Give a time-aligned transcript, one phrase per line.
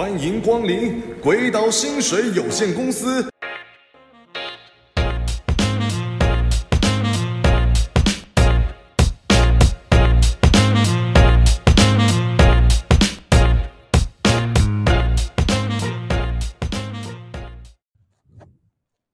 [0.00, 3.29] 欢迎光临鬼岛薪水有限公司。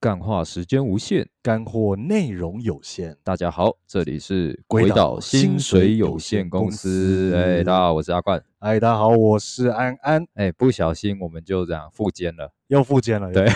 [0.06, 3.16] 干话时间无限，干货内容有限。
[3.24, 7.34] 大家好，这里是鬼岛薪水有限公司。
[7.34, 8.40] 哎，大家好，我是阿冠。
[8.60, 10.24] 哎，大家好，我是安安。
[10.34, 13.32] 哎，不小心我们就这样复健了，又复健了。
[13.32, 13.48] 对，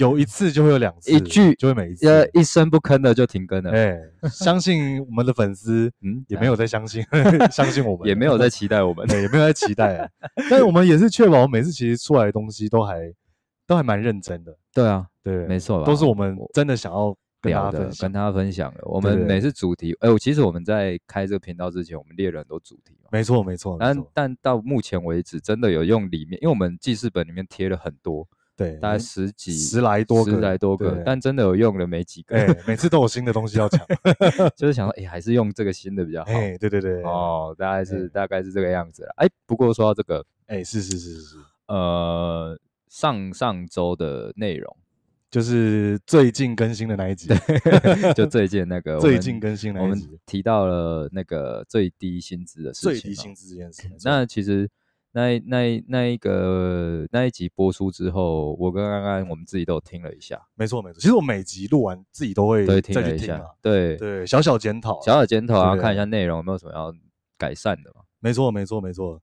[0.00, 3.70] 有一次就会有两次， 一句就会每一次，呃，一声不吭的就停更了。
[3.70, 3.96] 哎，
[4.32, 7.04] 相信我们的粉丝， 嗯，也没有在相信，
[7.52, 10.10] 相信我们，也没有在期待我们，对，也没有在期待。
[10.50, 13.14] 但是我们也是确保每次其实出来的东西都还
[13.64, 14.58] 都还蛮认真的。
[14.74, 15.06] 对啊。
[15.22, 18.80] 对，没错，都是我们真的想要跟大家分享，跟大家分享的。
[18.84, 22.96] 我们每次主题，哎，我其实我们在开这个频道之前，我们列了很多主题。
[23.10, 23.76] 没错，没错。
[23.78, 32.36] 但但到目前为止，真的有用里面，因为我们记事本里面贴了很多，对，大概十几、十来多个、十来多个，但真的有用的没几个。
[32.36, 33.80] 哎，每次都有新的东西要讲，
[34.56, 36.30] 就是想说，哎，还是用这个新的比较好。
[36.32, 39.12] 哎，对对对，哦，大概是大概是这个样子了。
[39.16, 41.36] 哎，不过说到这个，哎，是是是是是，
[41.68, 44.76] 呃，上上周的内容。
[45.32, 47.26] 就是最近更新的那一集，
[48.14, 52.90] 就最近那个 最近更新的那一集，我们提到了那个最低薪资的事情。
[52.90, 53.90] 最低薪资这件事。
[54.04, 54.68] 那其实
[55.12, 60.38] 那那那一个那一集播出之后，我跟安安我们自己都有听了一下。
[60.54, 66.94] 没错没错，其实我每集录完自己都会再去听了一下，对对，小小检讨，小小检讨，然后看一下内容有没有什么要
[67.38, 68.02] 改善的嘛。
[68.20, 69.18] 没错没错没错。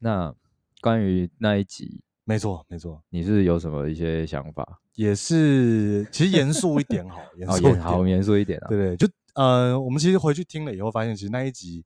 [0.00, 0.34] 那
[0.80, 2.02] 关于那一集。
[2.24, 4.80] 没错，没错，你是有什么一些想法？
[4.94, 8.68] 也是，其实严肃一点好， 严肃一点，好严肃一点啊。
[8.68, 11.82] 对对，就呃，我们其实回去听了以后，发现其实那一集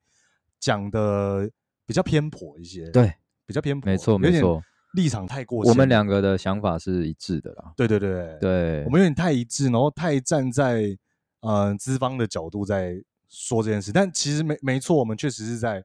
[0.58, 1.48] 讲的
[1.86, 3.14] 比较偏颇一些，对，
[3.46, 4.60] 比较偏颇，没错没错，
[4.94, 5.62] 立场太过。
[5.64, 7.72] 我们两个的想法是一致的啦。
[7.76, 10.96] 对对对对，我们有点太一致，然后太站在
[11.40, 15.84] 呃资方的角度在说这件事，但其实没没错，我们确实是在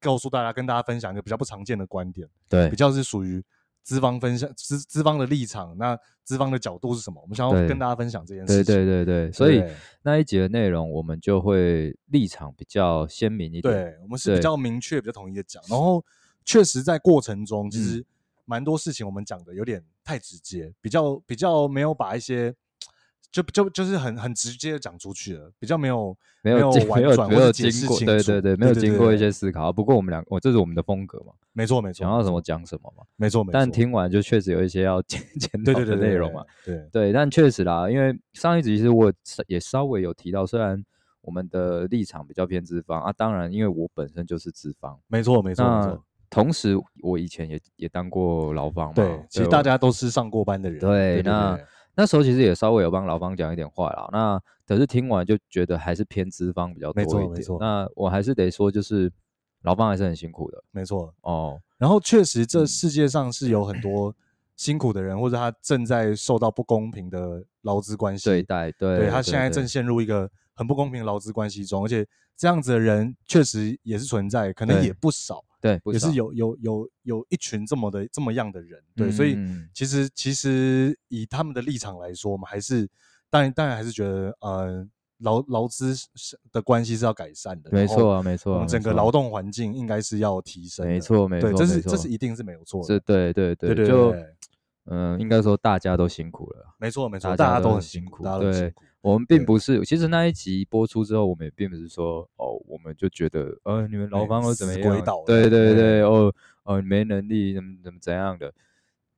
[0.00, 3.44] 告诉大家，跟大家分享一个比较不常见的观点，对，比较是属于。
[3.86, 7.22] 资方分享资资方的立场，那资方的角度是什么？
[7.22, 8.64] 我们想要跟大家分享这件事情。
[8.64, 9.62] 对对对对，所以
[10.02, 13.72] 那一节的内容，我们就会立场比较鲜明一点。
[13.72, 15.62] 对，我们是比较明确、比较统一的讲。
[15.68, 16.04] 然后，
[16.44, 18.04] 确实在过程中，其实
[18.44, 22.52] 蛮多事情我们讲的有点太直接，比较比较没有把一些。
[23.36, 29.70] 就就就是很很直接的讲出去了，比较没有没有没有没有经过对对对，没有经过一些思考。
[29.70, 33.52] 不过我们两个，我这是我们的风格嘛，没错没错，想要什么讲什么嘛，没错没错。
[33.52, 37.12] 但听完就确实有一些要 检检讨的内容嘛，对对。
[37.12, 39.12] 但确实啦，因为上一集其实我
[39.48, 40.82] 也稍微有提到，虽然
[41.20, 46.02] 我们的立场比较偏资方啊，当然因为我本身就是资方，没错没错没错。
[46.30, 51.58] 同时我以前也也当过劳方嘛，对，其实大家都是上过班的人，对那。
[51.96, 57.16] 那时候其实也稍微有帮劳方讲一点话啦，那可是听完就觉得还是偏资方比较多一点。
[57.16, 57.58] 没错没错。
[57.58, 59.10] 那我还是得说，就是
[59.62, 60.62] 劳方还是很辛苦的。
[60.70, 61.58] 没错哦。
[61.78, 64.14] 然后确实，这世界上是有很多
[64.56, 68.70] 辛苦的人，或者他正在受到不公平的劳资关系对待。
[68.72, 75.42] 对，对他现在正陷入一个很不公平的劳资关系中，而且这样子的人确实也是存在，可能也不少。
[75.60, 79.36] 对，也是有有有有一群这么的这么样的人，对，所以
[79.72, 82.88] 其实其实以他们的立场来说，我们还是
[83.30, 84.86] 当然当然还是觉得，呃，
[85.18, 85.94] 劳劳资
[86.52, 94.14] 的关系是要改善的，没错啊，没错，我们整个劳动环境应该是要提升，没错没错，这是这是一定是没有错的，是，对对对对，就
[94.84, 98.72] 嗯，应该说大家都辛苦了，没错没错，大家都很辛苦，对。
[99.06, 105.04] 我们并不是，其实那一集播出之后，我们也并不是说，哦，我们就觉得，呃，你们劳方都怎么样？
[105.24, 106.34] 对对对，哦
[106.64, 108.52] 哦，没能力，怎么怎么怎样的？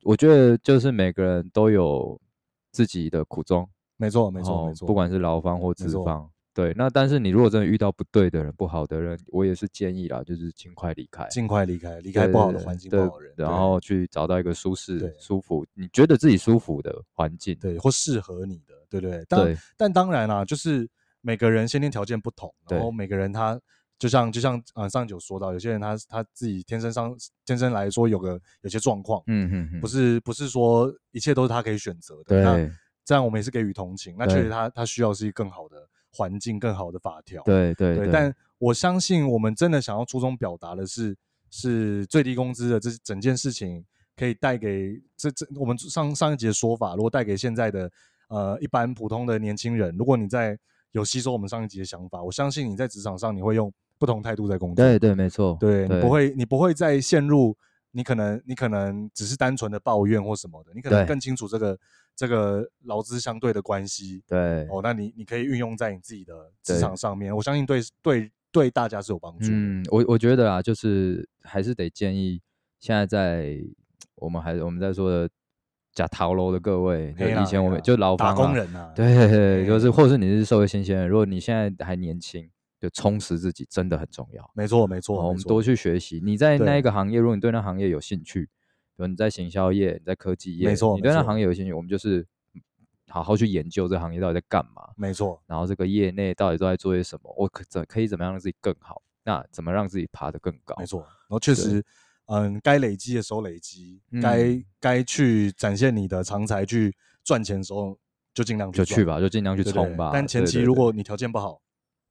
[0.02, 2.20] 我觉得就是每个人都有
[2.70, 3.66] 自己的苦衷，
[3.96, 6.74] 没错没错没错，不管是劳方或资方，对。
[6.76, 18.74] 那但是你如果真的遇到不对的人、不好的人，我也是建议啦，就是尽快离开，尽快离开，离开不好的环境、不好的人，然后去找到一个舒适、舒服，你觉得自己舒服的环境，对，或适合你的。
[18.90, 19.56] 对对，但对。
[19.76, 20.88] 但当然啦、啊，就是
[21.20, 23.60] 每个人先天条件不同，然后每个人他
[23.98, 27.12] 就像就像呃上一集有说到，有些人他他自己天生上
[27.44, 32.70] 天生来说有个有些状况，嗯嗯嗯，不是不是说一切都是他可以选择的，对，那
[33.04, 35.76] 这样我们也是给予同情，那确实他他需要是一个更好的
[36.12, 41.16] 环境，更好的法条，对对对，但我相信我们真的想要初衷表达的是
[41.50, 43.84] 是最低工资的这整件事情
[44.16, 47.90] 可以带给这这我们上上一集的说法，如果带给现在的。
[48.28, 50.58] 呃，一般普通的年轻人，如果你在
[50.92, 54.84] 有吸收我们上一集的想法，我相信你在职场上你会用不同态度在工作。
[54.84, 55.56] 对对，没错。
[55.60, 57.56] 对，你不会，你不会再陷入
[57.90, 61.78] 你可能你可能只是单纯的抱怨或什么的，你可能更清楚这个
[62.14, 64.22] 这个劳资相对的关系。
[64.26, 69.48] 对，哦，那你你可以运用在你自己的职场上面，我相信对对对大家是有帮助。
[69.50, 72.40] 嗯，我我觉得啊，就是还是得建议
[72.80, 73.58] 现在在
[74.16, 75.30] 我们还我们在说的
[75.92, 82.50] 假逃楼的各位，以前我们就劳方、啊、打工人啊，对，就是或是你是社会新鲜人，如果你现在还年轻。
[82.80, 85.26] 就充实自己真的很重要，没错没错。
[85.26, 86.20] 我们多去学习。
[86.22, 88.50] 你在那一个行业，如果你对那行业有兴趣，比
[88.98, 92.24] 如你在行销业、你在科技业，没错，你对那行业有兴趣，我们就是
[93.08, 95.42] 好好去研究这个行业到底在干嘛，没错。
[95.48, 99.02] 然后这个业内到底都在做些什么，我可怎可以怎么样让自己更好？
[99.24, 100.76] 那怎么让自己爬得更高？
[100.78, 101.00] 没错。
[101.00, 101.84] 然后确实，
[102.28, 106.94] 嗯，该累积的时候累积，该该去展现你的长才去
[107.24, 107.98] 赚钱的时候，
[108.32, 110.10] 就尽量就去吧，就尽量去冲吧。
[110.12, 111.60] 但前期如果你条件不好。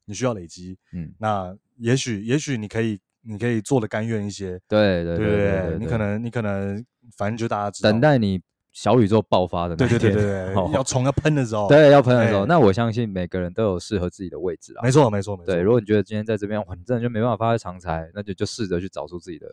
[0.10, 6.82] 你需要累积，嗯，那也许也许你可以，你可以做的甘愿一些，对对对对，你可能你可能
[7.18, 8.42] 反正就大家知道，等待你
[8.72, 15.54] 小宇宙爆发的那天，对对对对，要冲要喷的时候， 对，要喷的时候，那我相信每个人都有适合自己的位置啊，没错没错没错。
[15.54, 19.46] 对，如果你觉得今天在这边，哇，你真的就没办法发挥长才，那就就试着去找出自己的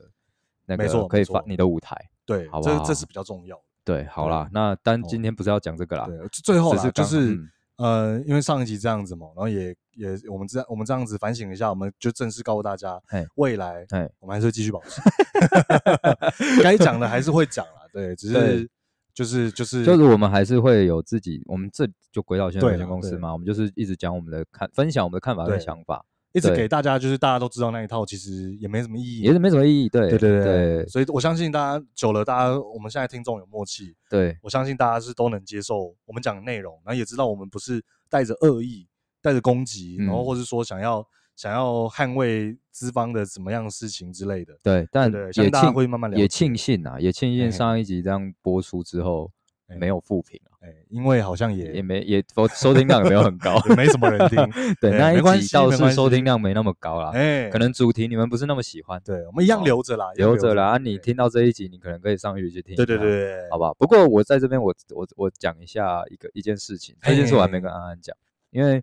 [0.66, 3.62] 那个可以发你的舞台，对，好吧，这这是比较重要的。
[3.84, 7.38] 对，好啦，那但今天不是要讲这个啦，对，最后是就是。
[7.76, 13.02] 呃，因为上一集这样子嘛，然后也也我们这我们这样子反省一下，我们就正式告诉大家，
[13.34, 13.84] 未来
[14.20, 15.02] 我们还是会继续保持，
[16.62, 18.70] 该讲的还是会讲啦，对，只是
[19.12, 26.04] 就是就是就是我们还是会有自己，我们这就轨道先生有限公司嘛，我们就是一直讲我们的看，分享我们的看法跟想法。
[26.34, 29.88] 一直给大家，就是大家都知道那一套，其实也没什么意义，也是没什么意义。
[29.88, 38.88] 对对对对，所以我相信大家久了，大家我们现在听众有默契，对，我相信大家是都能接受我们讲的内容，然后也知道我们不是带着恶意、
[39.22, 44.58] 带着攻击，然后或是说想要想要捍卫资方的怎么样的事情之类的。
[44.60, 45.72] 对，但也庆
[46.16, 49.30] 也庆幸啊，也庆幸上一集这样播出之后。
[49.66, 52.22] 没有负评啊，哎，因为好像也也没也
[52.54, 54.38] 收听量也没有很高， 没什么人听。
[54.80, 57.10] 对，那一集倒是收听量没那么高啦。
[57.14, 59.00] 哎，可能主题你们不是那么喜欢。
[59.04, 60.78] 对，我们一样留着啦，留着啦。
[60.78, 62.76] 你听到这一集，你可能可以上去去听。
[62.76, 63.72] 对对对，好不好？
[63.74, 68.16] 不过我在这边，我我我讲一下一个一件事情，这件事我还没跟安安讲，
[68.50, 68.82] 因为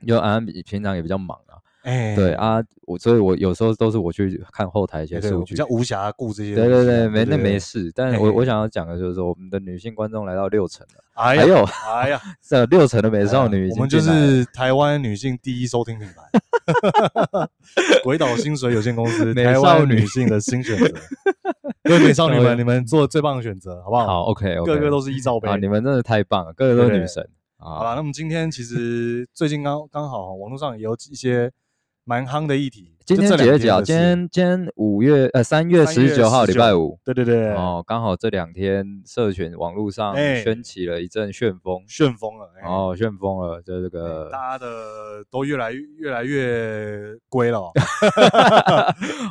[0.00, 1.58] 因为安安比平常也比较忙啊。
[1.82, 6.54] 哎，对啊，我所以，我有时候都是我去看后台一些数据，比较无暇顾这些。
[6.54, 7.90] 对对对，没那没事。
[7.94, 17.48] 但是我我想要讲的就是说，我们的女性观众来到六成了，还有哎呀，这六成的美少女，我们就是台湾女性第一收听品牌，
[18.04, 20.86] 鬼岛薪水有限公司， 台湾女性的新选择。
[21.82, 24.06] 各位美少女们，你们做最棒的选择，好不好？
[24.06, 25.56] 好，OK，个个都是一罩杯啊！
[25.56, 27.28] 你们真的太棒了，个个都是女神。
[27.58, 31.50] 好了，那么今天其实最近刚刚好网络上也有一些。
[32.04, 33.82] 蛮夯的一题，今天几月几号？
[33.82, 44.66] 今天今天五月呃三月十九号礼拜五，对对对，哦，刚好这两天社群网络上掀起了一阵旋风，旋风了，哦，旋风了，就这个大家的
[45.30, 47.72] 都越来越越来越龟了。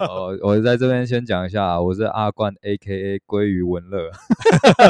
[0.01, 4.09] 哦，我在这边先讲一下，我是阿冠 A.K.A 鲑鱼文乐，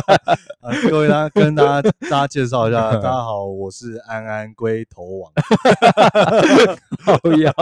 [0.90, 5.32] 各位大家跟大家大家介绍一下， 大家好，我是安安龟头王，
[7.06, 7.54] 好呀。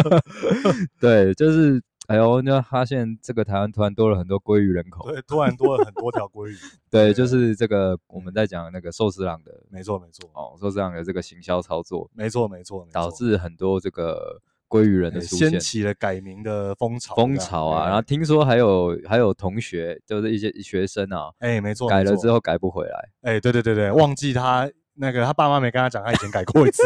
[1.00, 6.56] 对，就是哎呦，就发现这个台湾突然多了很多鲑鱼人口，对，突然多了很多条鲑鱼。
[6.90, 17.86] 对，就是这个我们在讲那个寿司郎的，没错没错哦，寿司郎的这个行销操作，没错没错，导致很多这个鲑鱼人的出现，掀起了改名的风潮风潮啊。
[17.86, 24.68] 然后听说还有还有同学，就是一些学生啊，哎，没错，改了之后改不回来，哎，对对对对，忘记他。
[24.94, 26.82] 那个他爸妈没跟他讲，他以前改过一次。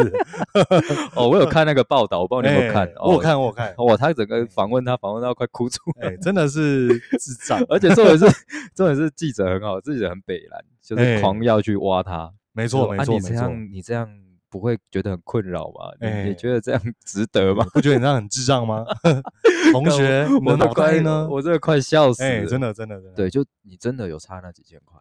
[1.16, 2.92] 哦，我有看那个报道，我不知道你有没有看。
[3.00, 3.74] 我有看，我有看。
[3.78, 7.60] 哇，他整个访问他，访问到快哭出来，真的是智障。
[7.68, 8.26] 而且重点是，
[8.74, 12.32] 重点是记者很好，记者很北蓝，就是狂要去挖他。
[12.52, 14.08] 没错，没错，你这样，你这样
[14.48, 15.90] 不会觉得很困扰吗？
[16.24, 17.66] 你觉得这样值得吗？
[17.74, 18.84] 不觉得你这样很智障吗？
[19.72, 21.28] 同学，我的乖呢？
[21.28, 22.46] 我真的快笑死了。
[22.46, 23.12] 真的，真的，真的。
[23.16, 25.00] 对，就你真的有差那几千块？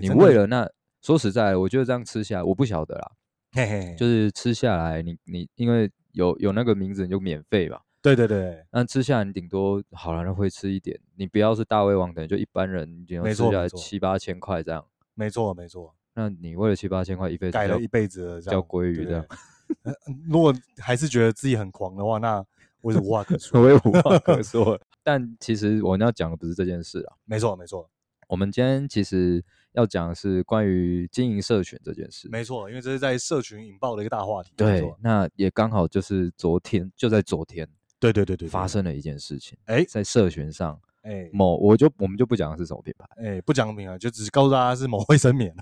[0.00, 0.70] 你为了那。
[1.04, 3.12] 说实在，我觉得这样吃下来，我不晓得啦。
[3.52, 7.82] 嘿嘿，就是吃下来，你你因为有有那个名字，你就免费吧。
[8.00, 10.98] 对对对，那吃下来你顶多好了，会吃一点。
[11.16, 14.82] 你不要是大胃王，等于就一般人，你吃下来七八千块这样。
[15.12, 19.26] 没错没错，那你为了七八千块一辈子改了一辈子叫鲑鱼这样。
[20.26, 22.42] 如果还是觉得自己很狂的话，那
[22.80, 24.80] 我也无话可说，我也无话 可说。
[25.02, 27.16] 但其实我要讲的不是这件事啊。
[27.26, 27.90] 没错没错，
[28.26, 29.44] 我们今天其实。
[29.74, 34.52] 要讲的是关于经营社群这件事，没错，因为这是在社群引爆的一个大话题。
[34.56, 39.58] 对，那也刚好就是昨天，就在昨天，对对对对，发生了一件事情。
[39.66, 45.54] 哎，在社群上哎，某我就我们就不讲是什么品牌，哎，不讲品牌，就只是告诉大家是某卫生棉，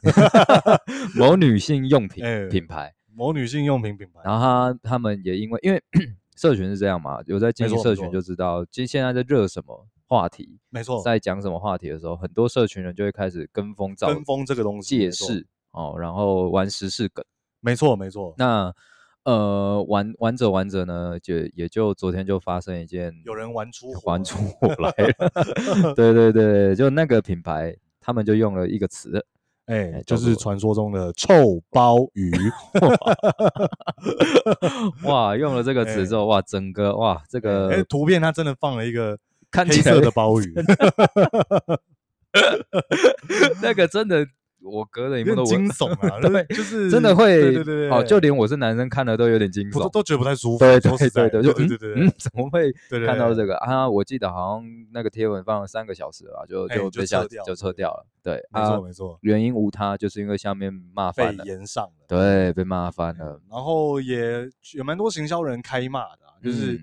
[1.16, 4.21] 某女性用品品牌，某女性用品品牌。
[4.25, 5.83] 然后他他们也因为因为
[6.37, 17.25] 社群是这样嘛，有在经营社群就知道，其实现在在热什么话题，没错，在讲什么话题的时候，很多社群人就会开始跟风造跟风这个东西，借势哦，然后玩时事梗，
[17.61, 18.35] 没错没错。
[18.37, 18.71] 那
[19.25, 25.95] 呃，玩玩着玩着呢，就也就昨天就发生一件，有人玩出玩出火来了。
[25.97, 29.25] 对对对，就那个品牌，他们就用了一个词，
[29.64, 32.31] 哎、欸，就是传说中的臭鲍鱼。
[35.09, 39.19] 哇，用了这个 词之后，欸、哇，整个哇，这个、欸、图片它真的放了一个
[39.52, 40.54] 黑色的鲍鱼，
[43.62, 44.26] 那个真的。
[44.64, 50.59] 我隔了一幕都惊悚啊， 对，就是真的会，对对对，哦，就连我是男生看了都有点惊悚，都觉得不太舒服。
[50.61, 52.73] 对对对对，就对对对，嗯， 怎么会
[53.04, 53.90] 看到这个啊？
[53.90, 58.06] 我记得好像那个贴文放了三个小时吧，就就被下就撤掉了。
[58.23, 63.40] 对，没错没错，原因无他，就是因为下面骂翻了，被炎上了，对，被骂翻了。
[63.50, 66.80] 然后也有蛮多行销人开骂的，就是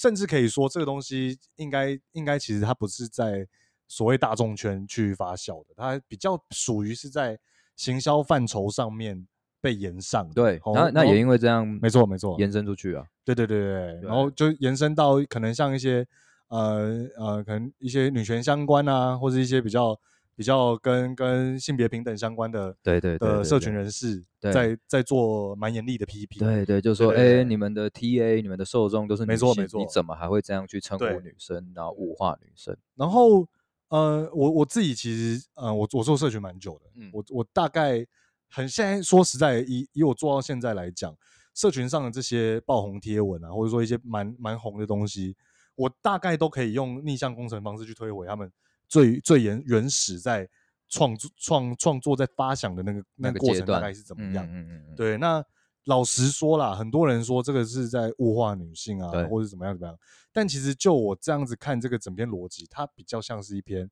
[0.00, 3.46] 甚至可以说这个东西应该应该其实它不是在
[3.88, 7.38] 所谓大众圈去发酵的，它比较属于是在。
[7.78, 9.26] 行销范畴上面
[9.60, 16.02] 被延上，对，那那也因为这样，没错没错，延伸出去啊，对对对对，然后就延伸到可能像一些
[16.48, 19.94] 呃呃，可能一些女权相关啊，或者一些比较
[20.36, 33.48] 比较跟跟性别平等相关的，对对的社群人士，在在做蛮严厉的批评，对对，就是说，哎，你们的 TA，你们的受众都是女性，没错没错，你怎么还会这样去称呼女生，然后物化女生，然后。
[33.88, 38.04] 呃，我我自己其实，呃，我我做社群蛮久的，嗯，我我大概
[38.50, 41.16] 很现在说实在，以以我做到现在来讲，
[41.54, 45.36] 社群上的这些爆红贴文啊，或者说一些蛮蛮红的东西，
[45.76, 48.50] 我大概都可以用逆向工程方式去推回他们
[48.88, 50.48] 最最原原始在
[50.88, 55.44] 创作创创作在发想的那个那个过程大概是怎么样，嗯嗯嗯，嗯，对，那。
[55.86, 59.96] 老实说啦，很多人说这个是在物化女性啊，或者怎么样怎么样。
[60.32, 63.88] 但其实就我这样子看这个整篇逻辑，它比较像是一篇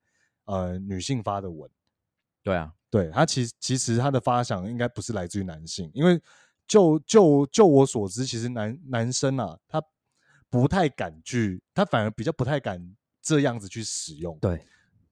[0.46, 1.70] 呃女性发的文。
[2.42, 6.20] 对啊，对，它其实其实它的发想应该不是来自于男性，因为
[6.66, 9.80] 就就就我所知，其实男男生啊，他
[10.50, 14.36] 不太敢去，他反而比较不太敢这样子去使用。
[14.40, 14.66] 对。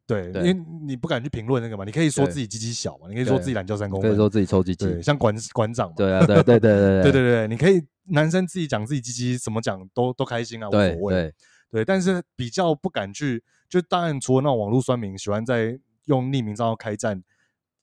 [0.06, 0.54] 对，因为
[0.84, 7.02] 你不敢去评论那个嘛，你可以说自己鸡鸡小嘛，你可以说自己懒叫三公，或者说自己臭鸡鸡，像馆馆长，对啊，对对对对对。
[7.02, 11.32] 对对 对，你可以男生自己讲自己鸡鸡，怎么讲都都开心啊，无所谓，
[11.70, 17.22] 对，但是比较不敢去，就当然除了那种网络酸民喜欢在用匿名账号开战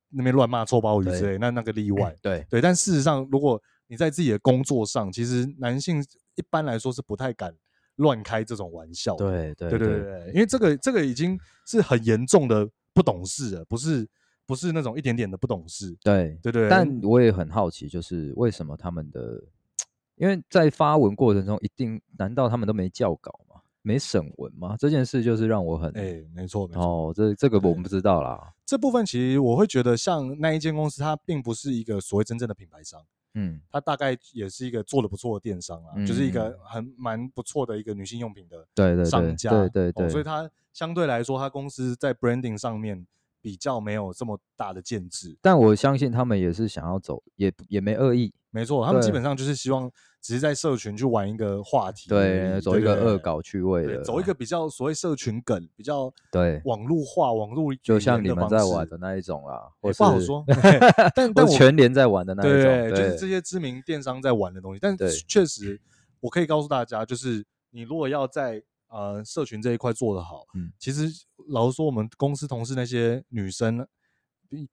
[0.09, 2.45] 那边乱骂臭鲍鱼之类，那那个例外， 对。
[2.49, 6.03] 对，但事实上如果你在自己的工作上，其实男性
[6.35, 7.55] 一般来说是不太敢。
[8.00, 14.08] 乱开这种玩笑，对对对对对，因为这个这个已经是很严重的不懂事了，不是
[14.46, 16.68] 不是那种一点点的不懂事，对对对。
[16.70, 19.41] 但我也很好奇，就是为什么他们的，
[20.18, 23.62] 因为在发文过程中，一定难道他们都没校稿吗？
[23.82, 24.75] 没审文吗？
[24.77, 28.53] 这件事就是让我很哎，没错没错，哦，这这个我们不知道啦。
[28.65, 33.01] 这部分其实我会觉得，像那一间公司，它并不是一个所谓真正的品牌商。
[33.39, 43.05] 嗯，他大概也是一个做的不错的电商啊，嗯、就是一个很蛮不错的一个女性用品的商家，对对对，对，对，对、哦，所以他相对来说，他公司在 branding 上面
[43.41, 45.38] 比较没有这么大的建制。
[45.41, 48.34] 但我相信他们也是想要走，也也没恶意。
[48.51, 60.43] 没错，他们基本上就是希望只是在社群去玩一个话题，对，走一个恶搞趣味的，走一个比较所谓社群梗，比较对网络化、网络就像你们在玩的那一种啦，不好说。
[61.15, 64.79] 但但全联在玩的那一种，对，就是这些知名电商在玩的东西。
[64.81, 65.79] 但确实，
[66.19, 71.08] 我可以告诉大家，就是你如果要在呃社群这一块做得好，嗯，其实
[71.48, 73.88] 老实说，我们公司同事那些女生。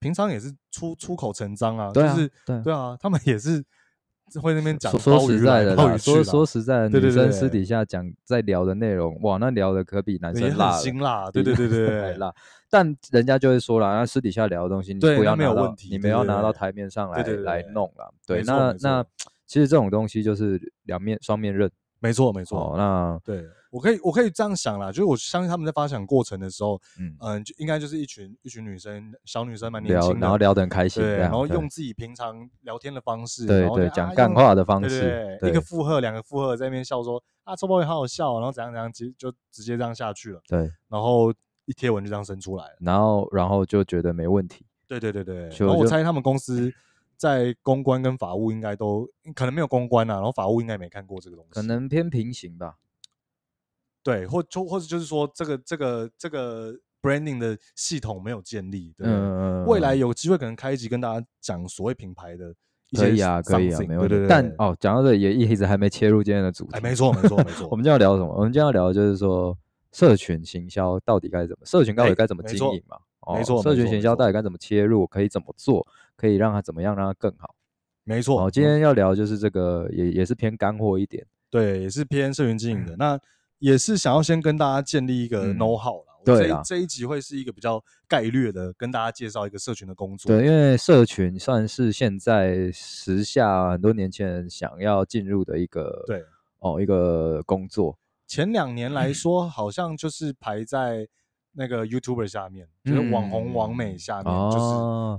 [0.00, 3.62] 平常也是出出口成章啊，就是对啊，他们也是
[4.40, 4.90] 会那边讲。
[4.98, 12.32] 说实在的，说说实在的，女生私底下讲在聊的内容，哇，那聊的可比男生辣，辛辣，对对对对， 辣。
[12.70, 18.14] 但人家就会说了，那私底下聊的东西，你不要拿到，你们要拿到台面上来来弄了。
[18.26, 19.04] 对，那那
[19.46, 21.70] 其实这种东西就是两面双面刃。
[22.00, 22.58] 没错，没错。
[22.58, 41.32] 哦，那对我可以，我可以这样想啦，就是我相信他们在发想过程的时候，嗯嗯，就应该就是一群一群女生，小女生蛮年轻的，然后聊得很开心，对，然后用自己平常聊天的方式，对对，讲干话的方式，对，一个附和，两个附和，在那边笑说啊，臭鲍鱼好好笑，然后怎样怎样，其实就直接这样下去了，对，然后
[41.66, 46.72] 一贴文就这样生出来了，然后然后就觉得没问题，对对对对，然后我猜他们公司。
[47.16, 52.76] 在公关跟法务应该都可能没有公关啊，然后法务应该没看过这个东西，可能偏平行吧。
[54.02, 62.54] 对，或就或者就是说这个这个这个 branding 的系统没有建立，对，嗯、未来有机会可能开一集跟大家讲所谓品牌的。
[62.96, 64.26] 可以啊，可以啊，没问题。
[64.28, 66.70] 但哦，讲到这也一直还没切入今天的主题。
[66.74, 67.66] 哎，没错，没错，没错。
[67.68, 68.32] 我们今天要聊什么？
[68.32, 69.58] 我们今天要聊的就是说，
[69.90, 71.66] 社群行销到底该怎么？
[71.66, 72.96] 社群到底该怎么经营嘛？
[73.34, 75.06] 没错，社群行销到底该怎么切入？
[75.06, 75.86] 可以怎么做？
[76.14, 77.54] 可以让它怎么样让它更好？
[78.04, 78.38] 没错。
[78.38, 81.26] 好，今天要聊就是这个，也也是偏干货一点。
[81.50, 82.94] 对，也是偏社群经营的。
[82.96, 83.18] 那
[83.58, 86.14] 也是想要先跟大家建立一个 know how 啦。
[86.24, 90.28] 对啊，这一集会是一个比较概略的，跟大家介绍一个社群的工作。
[90.30, 96.24] 对，因为社群算是现在时下很多年轻人想要进入的一个对
[96.60, 97.98] 哦一个工作。
[98.26, 101.08] 前两年来说，好像就是排在。
[101.58, 104.64] 那个 YouTuber 下面，就是网红、网美下面，就是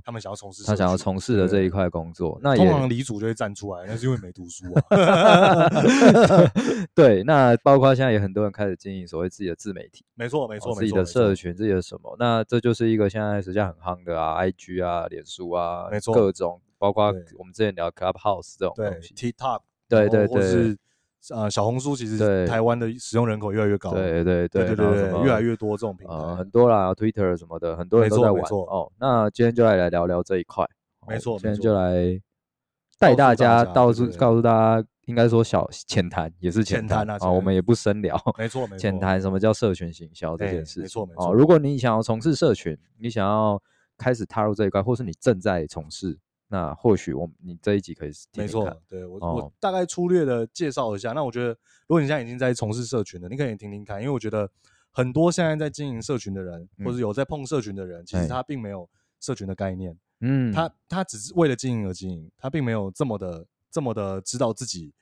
[0.05, 2.39] 他们想要从事，他想要从事的这一块工作。
[2.43, 5.69] 那通常李主就会站出来，那是因为没读书啊。
[6.93, 12.15] 对，那包括现在有很多人开始经营所谓自己的自媒体，没错没错，自己的社群，自己的什么？
[12.19, 17.05] 那这就是一个现在时下很夯的啊，IG 啊，脸书啊，没错，各种，包括
[17.37, 20.77] 我们之前聊 Clubhouse 这种东西，TikTok，对对对。
[21.33, 28.91] 呃，小红书其实台湾的使用人口越来越高，对对对对对对，越来越多这种平台，呃，很多啦，Twitter 什么的，很多人都在玩哦。
[28.99, 30.65] 那今天就来来聊聊这一块，
[31.07, 32.19] 没错，今天就来
[32.99, 41.33] 带大家到处告诉大家，应该说小浅谈也是浅谈啊，我们也不深聊，没错没错，浅谈什么叫社群行销这件事，没错没错。
[41.33, 43.61] 如果你想要从事社群，你想要
[43.97, 46.17] 开始踏入这一块，或是你正在从事。
[46.47, 51.11] 那或许我你这一集可以听听看，没错，对我、哦、我大概粗略的介绍一下。
[51.11, 51.49] 那我觉得，
[51.87, 54.49] 如果你现在已经在从事社群了，你可以听听看，因为我觉得
[54.91, 58.89] 很多现在在经营社群的人，嗯、或者有在碰社群的人，其实他并没有
[59.19, 64.93] 社群的概念，嗯，他他只是为了经营而经营，他并没有这么的这么的知道自己。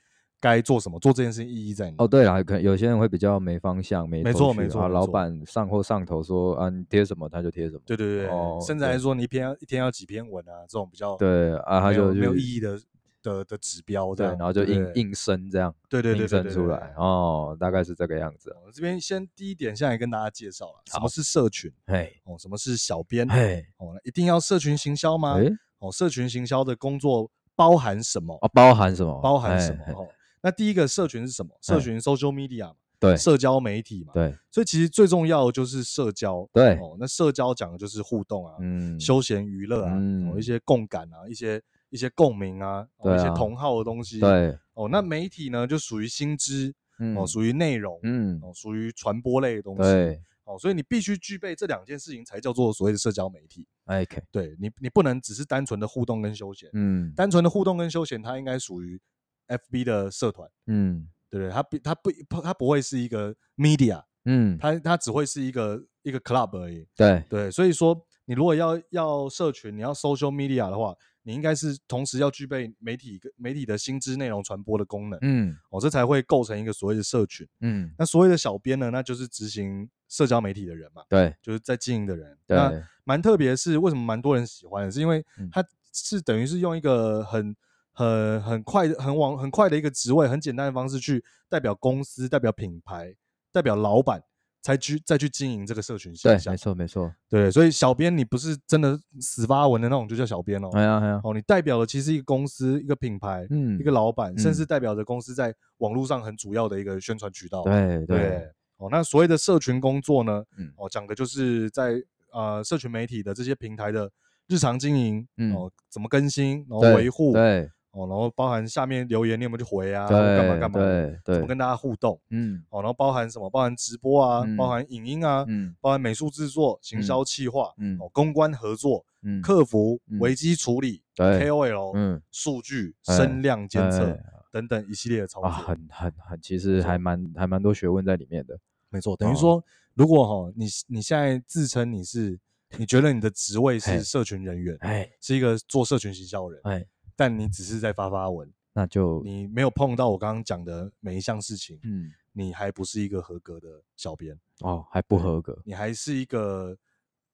[0.46, 1.00] 该做什么？
[1.00, 1.96] 做这件事情意义在哪？
[1.98, 4.88] 哦，对了，可能有些人会比较没方向，没没错没错。
[4.88, 7.82] 老板上或上头说啊，你贴什么他就贴什么。
[7.86, 12.80] 对对对，哦，甚至还说你一篇一天要几篇文啊，这种比较对啊，他就没有意义的
[13.24, 18.56] 的的指标，对，然后就硬硬生这样，对对对，硬生出来哦，大概是这个样子。
[18.64, 25.40] 我这边先第一点，先来跟大家介绍了什么是社群，嘿，哦，什么是小编，嘿，哦，一定要社群行销吗？
[25.80, 28.38] 哦，社群行销的工作包含什么？
[28.42, 29.20] 啊，包含什么？
[29.22, 29.84] 包含什么？
[29.98, 30.08] 哦。
[30.46, 31.58] 那第一个社群是什么？
[31.60, 39.96] 社群 social media 嘛，对，社交媒体嘛，对，所以其实最重要的就是社交，对，哦，那社交讲的就是互动啊，嗯，休闲娱乐啊，
[40.30, 46.72] 哦，一些共感啊，一些一些共鸣啊，一些同好的东西，对，哦，那媒体呢就属于新知，
[47.18, 59.02] 哦，属于内容，嗯，哦，属于传播类的东西，对，哦，所以你必须具备这两件事情才叫做所谓的社交媒体，OK，对你，你不能只是单纯的互动跟休闲，嗯，单纯的互动跟休闲，它应该属于。
[59.48, 61.52] FB 的社团，嗯，对不对？
[61.54, 66.88] 它不，它不，它不会是一个 media，嗯，它它只会是一个一个 club 而已。
[66.96, 77.92] 对对，所以说你如果要要社群，你要 social media 的话，你应该是同时要具备媒体媒体的薪资内容传播的功能，嗯，哦，这才会构成一个所谓的社群，嗯。
[77.98, 82.38] 那所谓的小编呢，那就是执行社交媒体的人嘛，对，就是在经营的人。
[82.48, 82.72] 对，那
[83.04, 84.92] 蛮特别的是，为什么蛮多人喜欢？
[84.92, 87.56] 是因为他是等于是用一个很。
[87.96, 93.16] 很很快的，很往很快的一个职位，很简单的方式去代表公司、代表品牌、
[93.52, 94.22] 代表老板，
[94.62, 96.38] 才去再去经营这个社群形象。
[96.38, 97.14] 对，没错，没错。
[97.30, 100.70] 对，所以小编你不是真的死发文的那种，就叫小编哦。
[100.74, 107.64] 哎呀，哎呀，哦，你代表的其实一个公司、一个品牌、嗯，一个老板，甚至代表着公司在网络上很主要的一个宣传渠道。
[107.64, 108.52] 对对。
[108.78, 110.44] 哦，那所谓的社群工作呢？
[110.58, 111.94] 嗯，哦，讲的就是在
[112.34, 114.12] 呃社群媒体的这些平台的
[114.50, 117.72] 日常经营，嗯，哦，怎么更新，然后维护，对。
[117.96, 120.06] 哦，然后包含下面留言，你有没有去回啊？
[120.08, 120.80] 干嘛干嘛？
[120.80, 122.20] 对对，怎么跟大家互动？
[122.30, 123.50] 嗯，哦，然后包含什么？
[123.50, 134.20] 包含直播啊，包含影音啊，嗯，包含美术制作、行销企划，嗯，哦，公关合作，嗯，客服、危机处理，KOL，嗯，数据、声量监测
[134.52, 138.60] 等等一系列的操作，很很很，其实还蛮还蛮多学问在里面的。
[138.90, 142.38] 没错，等于说，如果哈你你现在自称你是，
[142.78, 146.86] 你觉得你的职位是社群人员，哎，是一个做社群行销的人，哎。
[147.16, 154.38] 但你只是在发发文，那就你没有碰到我刚刚讲的每一项事情，嗯，你还不是一个合格的小编。
[154.62, 156.76] 哦，还不合格，你还是一个，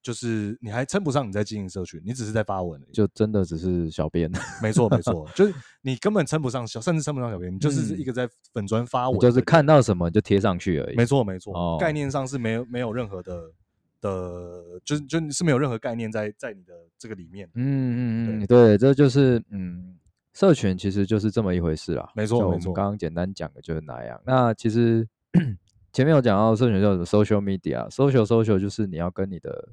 [0.02, 4.30] 就是你还称不上你在经营社群，你只是在发文，就真的只是小编，
[4.62, 13.52] 没错没错， 就是你根本称不上小，甚至称不上小编，你就是一个在粉砖发文，就是看到什么就贴上去而已，没错没错，概念上是没有没有任何的。
[14.02, 17.48] 的，就就是没有任何概念在在你的这个里面。
[17.54, 17.62] 嗯
[18.34, 19.96] 嗯嗯，对，这就是嗯，
[20.34, 22.10] 社群其实就是这么一回事啦。
[22.14, 24.20] 没错没错，我们刚刚简单讲的就是那样。
[24.26, 25.08] 那其实
[25.92, 29.70] 前面有讲到社群叫什么 social media，social social 就是你要跟你的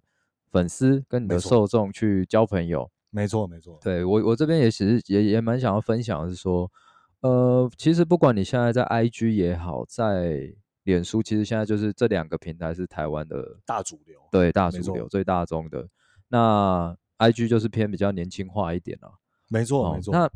[0.51, 2.89] 粉丝、跟你的受众去交朋友。
[3.09, 3.79] 没错，没错。
[3.81, 6.71] 对我，我这边也其实也也蛮想要分享的是说，
[7.21, 10.53] 呃，其实不管你现在在 IG 也好，在
[10.89, 15.87] 脸书，其实现在就是这两个平台是台湾的大主流，对，大主流最大宗的。
[16.27, 19.11] 那 IG 就是偏比较年轻化一点了。
[19.47, 20.11] 没错，哦、没错。
[20.11, 20.29] 那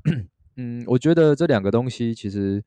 [0.58, 2.64] 嗯，我觉得这两个东西其实，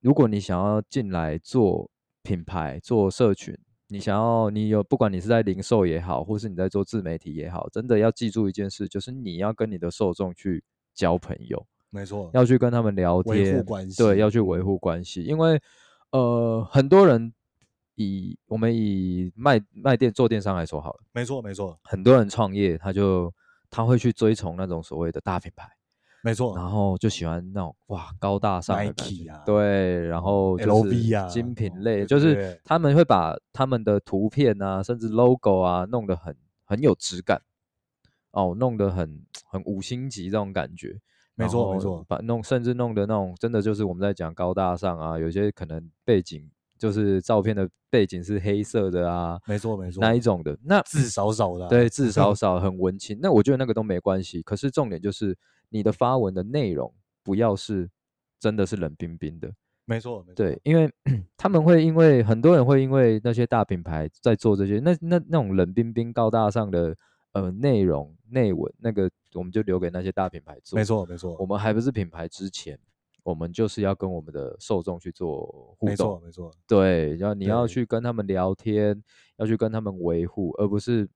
[0.00, 1.90] 如果你想要进来做
[2.22, 3.56] 品牌、做社群。
[3.88, 15.60] 你想要，你有不管你是在零售也好，或是你在做自媒体也好，真的要记住一件事，就是你要跟你的受众去交朋友，没错，要去跟他们聊天，维护关系，对，要去维护关系，因为
[16.14, 17.34] 呃，很多人
[17.96, 23.34] 以我们以卖卖店做电商来说好了，没错没错，很多人创业他就
[23.68, 25.68] 他会去追从那种所谓的大品牌。
[26.22, 37.42] 没错，然后就喜欢那种哇高大上的感觉，啊、对，然后 LV 啊，精品类，就是他们会把他们的图片啊，甚至 logo 啊，弄得很很有质感，
[38.30, 41.00] 哦，弄得很很五星级这种感觉。
[41.34, 54.42] 没错没错，把弄甚至弄的那种真的就是我们在讲高大上啊，有些可能背景就是照片的背景是黑色的啊，没错没错，那一种的，那字少少的、啊，对，字少 少很文青，那我觉得那个都没关系。
[54.42, 55.36] 可是重点就是。
[55.70, 56.92] 你的发文的内容
[57.24, 57.90] 不要是
[58.38, 59.50] 真的是冷冰冰的，
[59.86, 60.88] 没错，没错，对，因为
[61.36, 66.94] 他们会因为很多人会因为那些大品牌在做这些，那那那种冷冰冰高大上的
[67.32, 72.78] 呃内容内文，那个我们就留给那些大品牌做，没错没错，我们还不是品牌之前，
[73.22, 79.02] 我们就是要跟我们的受众去做互动，没错没错，对，然后你要去跟他们聊天，
[79.36, 81.08] 要去跟他们维护，而不是。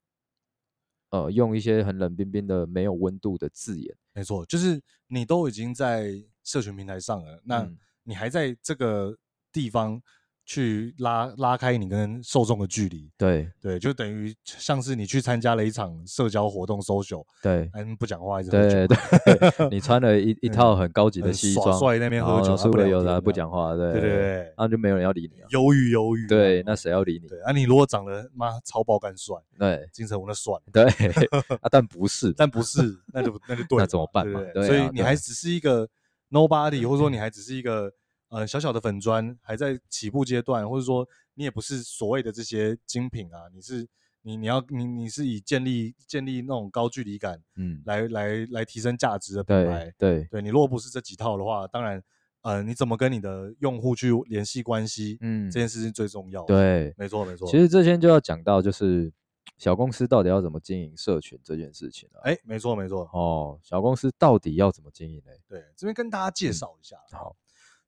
[1.10, 7.66] 呃，用一些很冷冰冰的、没有温度的字眼，没错，就是你都已经在社群平台上了，那
[8.02, 9.16] 你还在这个
[9.50, 10.02] 地方。
[10.48, 13.46] 去拉拉开你跟受众的距离，对。
[13.60, 27.28] 对，就等于像是你去参加了一场社交活动，social，对，嗯，不讲话，对对，你穿了一一套很高级的西装，帅那边喝酒，输了有的不讲话，对对对，那就没有人要理你，犹豫犹豫，对，那谁要理你？
[27.28, 30.84] 对啊，你如果长得妈超爆干帅，对，金城武那算了，对，
[31.60, 34.40] 啊，但不是， 但不是，那就那就对， 那怎么办嘛？
[34.64, 35.86] 所以你还只是一个
[36.30, 37.92] nobody，或者说你还只是一个。
[38.28, 43.88] 呃，小小的粉砖还在起步阶段，或者说你也不是所谓的这些精品啊，你是
[44.20, 52.02] 你你要你你是以建立建立那种高距离感，嗯，来来来提升价值的品牌，对对，对你如果不是这几套的话，当然，
[52.42, 57.48] 呃，你怎么跟你的用户去联系关系，嗯，这件事情最重要，对，没错没错。
[57.48, 59.10] 其实这边就要讲到就是
[59.56, 65.32] 小公司到底要怎么经营社群这件事情了，哎，没错没错，哦，小公司到底要怎么经营呢？
[65.48, 67.36] 对，这边跟大家介绍一下，嗯、好。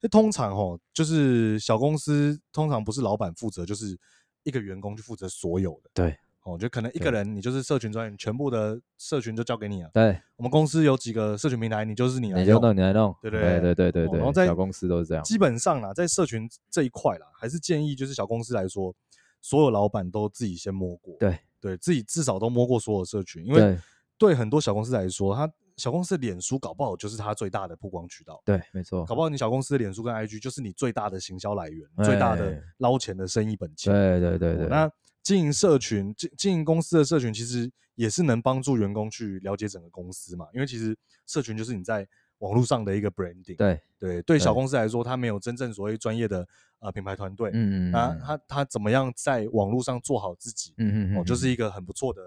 [0.00, 3.98] 就通常哦，就是小公司通常不是老板负责，就是
[4.44, 5.90] 一个员工去负责所有的。
[5.92, 9.90] 对，哦，就可能一个人，你就是社群专员，全部的社群就交给你了。
[9.92, 13.14] 对，我们公司有几个社群平台，你就是你来弄，你就弄，你来弄。
[13.20, 14.18] 对对对对对对对。
[14.18, 15.22] 然后在小公司都是这样。
[15.22, 18.94] 基本上啦，在社群这一块啦，还是建议就是小公司来说，
[19.42, 21.14] 所有老板都自己先摸过。
[21.20, 23.78] 对，对自己至少都摸过所有社群，因为
[24.16, 25.52] 对很多小公司来说，他。
[25.80, 28.40] 小公司的脸书搞不好就是它最大的曝光渠道。
[28.44, 29.04] 对，没错。
[29.06, 33.92] 搞不好你小公司的脸书跟 IG 就是你最大的行销来源，最大的捞钱的生意本钱。
[33.92, 34.66] 对对对对。
[34.68, 34.88] 那
[35.22, 40.46] 经营社群、经经营公司的社群，其实也是能帮助员工去了解整个公司嘛。
[40.52, 42.06] 因为其实社群就是你在
[42.38, 43.56] 网络上的一个 branding。
[43.56, 46.46] 对对对，小公司来说，它没有真正所谓专业的
[46.78, 47.50] 呃品牌团队。
[47.52, 47.90] 嗯嗯。
[47.90, 50.74] 那他他怎么样在网络上做好自己？
[50.78, 52.20] 嗯嗯哦，就是一个很不错的。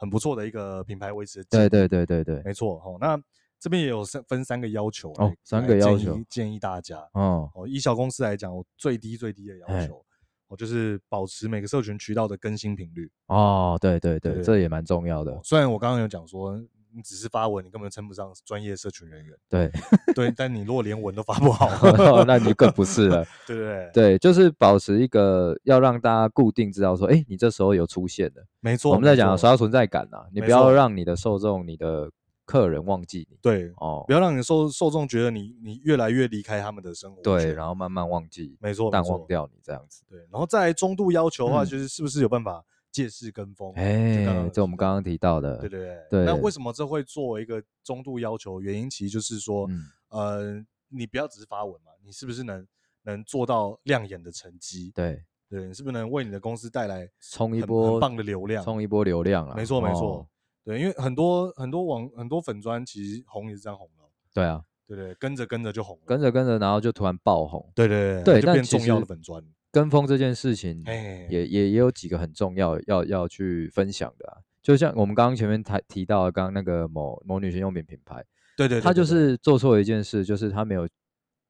[0.00, 2.96] 很不错的一个品牌维持，对对对对对，没错哈。
[2.98, 3.22] 那
[3.58, 6.18] 这边也有三分三个要求哦，三个要求。
[6.30, 7.06] 建议大家。
[7.12, 7.50] 哦。
[7.54, 10.02] 哦，以小公司来讲，我最低最低的要求，
[10.48, 13.12] 哦就是保持每个社群渠道的更新频率。
[13.26, 15.38] 哦，对对对，这也蛮重要的。
[15.44, 16.58] 虽然我刚刚有讲说，
[16.94, 19.70] 你只是发文，你根本称不上专业社群人员，对
[20.14, 21.68] 对， 但你如果连文都发不好，
[22.24, 23.90] 那你更不是了， 对不对？
[23.92, 28.44] 对，就是保持一个要让大家固定知道说，哎，你这时候有出现的。
[28.60, 32.10] 没错，我们在讲刷存在感呐，你不要让你的受众、你的
[32.44, 33.36] 客人忘记你。
[33.40, 37.22] 对哦，不要让你的受受众觉得你你越来越离开他们的生活。
[37.22, 40.02] 对，然后慢慢忘记，没错，淡忘掉你这样子。
[40.08, 43.72] 对，然后在中度要求的话，就是是不是有办法借势跟风？
[43.74, 45.56] 哎，这我们刚刚提到的。
[45.58, 46.24] 对对对。
[46.24, 48.60] 那为什么这会作为一个中度要求？
[48.60, 49.68] 原因其实就是说，
[50.08, 52.66] 呃，你不要只是发文嘛，你是不是能
[53.02, 54.92] 能做到亮眼的成绩？
[54.94, 55.24] 对。
[55.48, 58.62] 对，你是不是能为你的公司带来冲一波很棒的流量？
[58.62, 59.54] 冲一波流量啊！
[59.56, 60.24] 没错没错，
[60.64, 64.04] 对，因为很多很多网很多粉砖其实红也是这样红的。
[64.32, 67.68] 对啊，对对，跟着跟着就红了，跟着跟着，然后就突然爆红。
[67.74, 69.44] 对对对，就变重要的粉专。
[69.72, 74.38] 跟风这件事情也，也也也有几个很重要要要去分享的啊。
[74.62, 78.24] 就像我们刚刚前面提提到，刚刚那个某某女性用品品牌，
[78.56, 80.88] 对对，对，他就是做错了一件事，就是他没有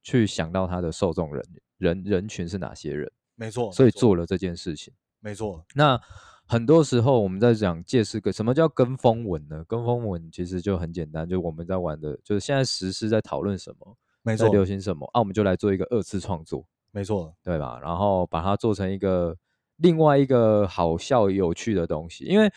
[0.03, 1.45] 去想到他的受众人
[1.79, 5.65] 人人群是哪些人，没错，所以做了这件事情，没错。
[5.75, 6.01] 那
[6.47, 9.65] 很多时候我们在讲借势跟什么叫跟风文呢？
[9.67, 17.79] 跟风文其实就很简单，就我们在玩的，就是现在时事在讨论什么，没错，在流行什么啊，我们就来做一个二次创作，没错，对吧？
[17.81, 19.37] 然后把它做成一个
[19.77, 22.25] 另外一个好笑有趣的东西。
[22.25, 22.53] 因为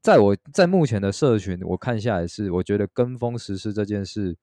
[0.00, 4.36] 在我在目前的社群，我看下来是，我觉得跟风实施这件事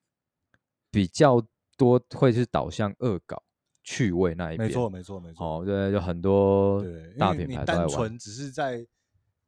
[0.90, 1.42] 比较
[1.76, 3.42] 多会是导向恶搞。
[3.84, 6.84] 趣味那一边，没错没错没错，哦对，就很多
[7.16, 8.86] 大品牌都在玩，单纯只是在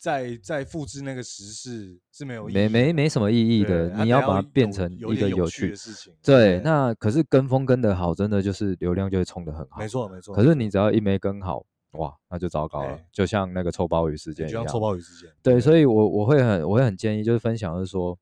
[0.00, 6.12] 在在复制那个时事是没有意义没没没什么意义的，你要把它变成一个有趣的事情。
[6.22, 9.78] 对，那可是跟风跟的好，真的就是流量就会冲得很好。
[9.78, 14.62] 没错没错，可是你只要一没跟好，哇，那就糟糕了，就像那个臭鲍鱼事件一样。
[14.62, 15.30] 就像臭鲍鱼事件。
[15.42, 18.18] 对，所以我我会很我会很建议，就是分享的是说，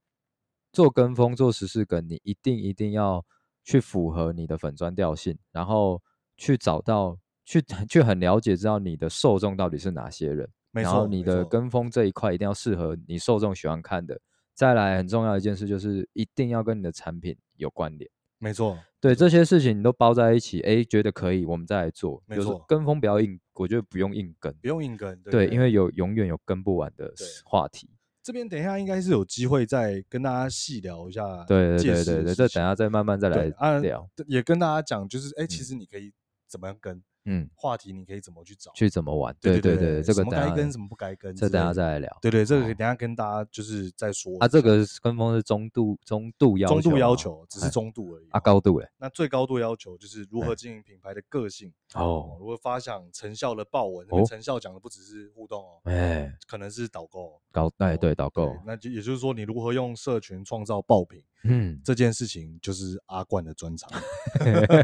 [0.72, 3.24] 做跟风做时事梗，你一定一定要
[3.62, 6.02] 去符合你的粉砖调性，然后。
[6.40, 14.20] 去找到，去去很了解，知道你的受众到底是哪些人，然后你的跟风这一块一定要适合你受众喜欢看的。
[14.54, 18.10] 再来很重要一件事就是一定要跟你的产品有关联。
[18.38, 22.22] 没错，对这些事情你都包在一起，哎，觉得可以，我们再来做。
[22.26, 25.20] 没错，跟风不要硬，我觉得不用硬跟，不用硬跟。
[25.22, 27.12] 对，对，因为有永远有跟不完的
[27.44, 27.90] 话题。
[28.22, 31.44] 这边等一下应该是有机会再跟大家细聊一下。
[31.44, 33.46] 对对对对对，这等下再慢慢再来
[33.80, 34.02] 聊。
[34.02, 36.12] 啊、也跟大家讲，就是哎，其实你可以。
[36.50, 37.02] 怎么样跟？
[37.30, 38.72] 嗯，话题你可以怎么去找？
[38.74, 39.36] 去怎么玩？
[39.38, 41.36] 对对对，这个什么该跟什么不该跟？
[41.36, 42.18] 这等下再来聊。
[42.22, 44.34] 对对，这个等下跟大家就是再说。
[44.38, 48.28] 啊，这个跟风是中度中度要求，中度要求只是中度而已。
[48.30, 54.08] 啊，高度哎，那最高度要求就是如何经营品牌的个性哦，如何发想成效的爆文。
[54.24, 57.40] 成效讲的不只是互动哦，哎，可能是导购。
[57.52, 61.22] 导哎对导购，那就也就是说你如何用社群创造爆品。
[61.44, 63.88] 嗯，这件事情就是阿冠的专长。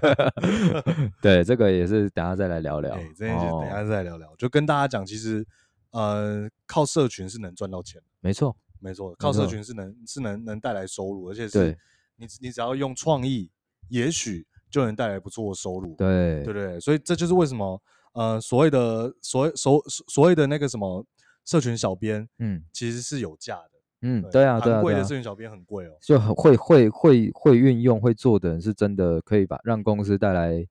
[1.21, 2.95] 对，这个也是等下再来聊聊。
[2.95, 4.35] 对，这件事等下再来聊聊。
[4.37, 5.45] 就跟大家讲，其实，
[5.91, 8.01] 呃，靠社群是能赚到钱。
[8.21, 11.77] 没错，没错，靠社群是能是能能带来收入，而且是
[12.17, 13.51] 你你只要用创意，
[13.89, 15.97] 也许就能带来不错的收入。
[15.97, 16.81] 对，对对。
[16.81, 21.05] 所以这就是为什么，呃，所谓的所谓所所谓的那个什么
[21.45, 23.74] 社群小编，嗯，其实是有价的。
[24.07, 30.65] 嗯，对啊，对啊，贵的社群小编很贵哦，就很会会会会运用会做的人是真的可以把让公司带来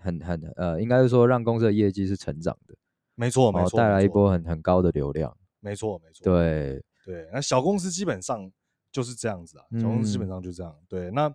[0.00, 2.74] 很很呃，应该是说让公司的业绩是成长的，
[3.16, 6.82] 没错没错，带来一波很很高的流量，没错没错，对。
[7.04, 8.48] 对，那小公司基本上
[8.92, 11.28] 就是这样子啊，小公司基本上就这样，对，那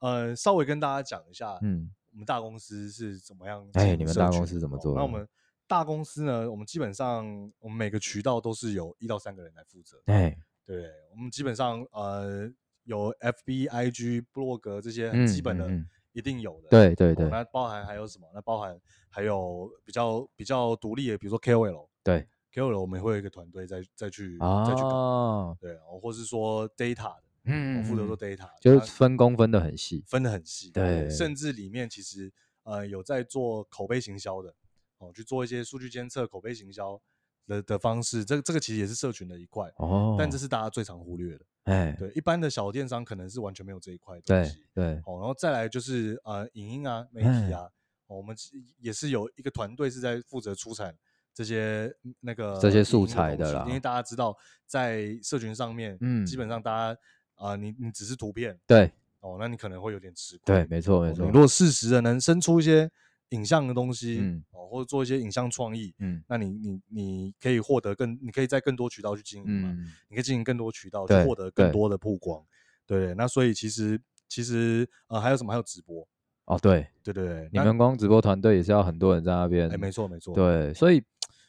[0.00, 4.94] 呃稍微跟大家讲一下，嗯，我们大公司是怎么样，哎，你们大公司怎么做？
[4.94, 5.26] 那我们
[5.66, 7.24] 大公司呢，我们基本上
[7.58, 10.36] 我们每个渠道都是有一到三个人来负责，哎。
[10.64, 12.50] 对，我们基本上呃
[12.84, 15.70] 有 F B I G 布洛格这些很基本的
[16.12, 17.28] 一定有的，对对对。
[17.28, 18.28] 那包含还有什么？
[18.32, 22.28] 那包含还有比较比较独立的，比如说 K O L，对。
[22.52, 34.54] K O L 我们会有一个团队再再去再去搞，对，或是说 Data 的，嗯，我负责做 Data，就是分工分得很细，分得很细，对，甚至里面其实呃有在做口碑行销的，
[34.98, 37.00] 哦，去做一些数据监测、口碑行销。
[37.46, 41.44] 的的方式，这个这个其实也是社群的一块哦，但这是大家最常忽略的。
[41.64, 44.64] 哎，对，一般的小电商可能是完全没有这一块东西。
[44.74, 47.68] 对对，哦，然后再来就是呃，影音啊，媒体啊，
[48.06, 48.36] 我们
[48.78, 50.94] 也是有一个团队是在负责出产
[51.32, 53.64] 这些那个这些素材的啦。
[53.66, 57.00] 因为大家知道，在社群上面，嗯，基本上大家
[57.36, 60.44] 啊，你你只是图片，对，哦，那你可能会有点吃亏。
[60.44, 61.26] 对，没错没错。
[61.26, 62.90] 如果适时的能生出一些。
[63.30, 72.44] 影像的东西，嗯，哦，或者做一些影像创意，嗯，那你你你可以获得更，你可以在更多渠道去经营嘛，嗯，你可以经营更多渠道去获得更多的曝光，
[72.86, 75.50] 对，对，那所以其实其实呃还有什么？
[75.52, 76.06] 还有直播，
[76.44, 81.02] 哦，对，对对对，你们光直播团队也是要很多人在那边，哎，没错没错，对，所以。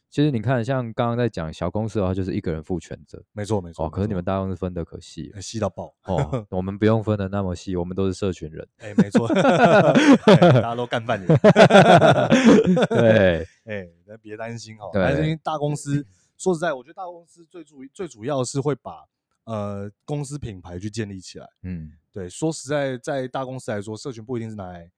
[0.09, 3.21] 其实你看，像刚刚在讲小公司的话，就是一个人负全责。
[3.33, 3.85] 没错没错。
[3.85, 5.93] 哦，可是你们大公司分得可细，细到爆。
[6.03, 8.65] 哦， 我们不用分得那么细，我们都是社群人。
[8.77, 11.27] 哎，没错， 大家都干饭人。
[12.87, 14.89] 对，哎，那别担心哈。
[14.93, 16.05] 担心大公司，
[16.37, 19.03] 说实在，我觉得大公司最主最主要是会把
[19.43, 21.47] 呃公司品牌去建立起来。
[21.63, 24.89] 嗯，对，说实在，在大公司来说，社群不一定是拿来。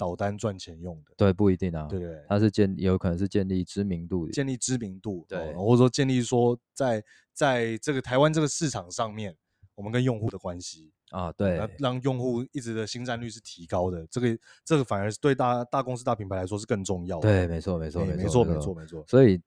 [0.00, 9.36] 导单赚钱用的，对，不一定啊，对对，它是建，有可能是建立知名度，建立知名度，对，或者说建立说在在这个台湾这个市场上面，
[9.74, 17.28] 我们跟用户的关系，啊，对，让用户一直的新占率是提高的，这个这个反而是对大大公司大品牌来说是更重要的。
[17.28, 19.04] 对，没错，没错，没错，没错，没错，没错。
[19.06, 19.38] 所以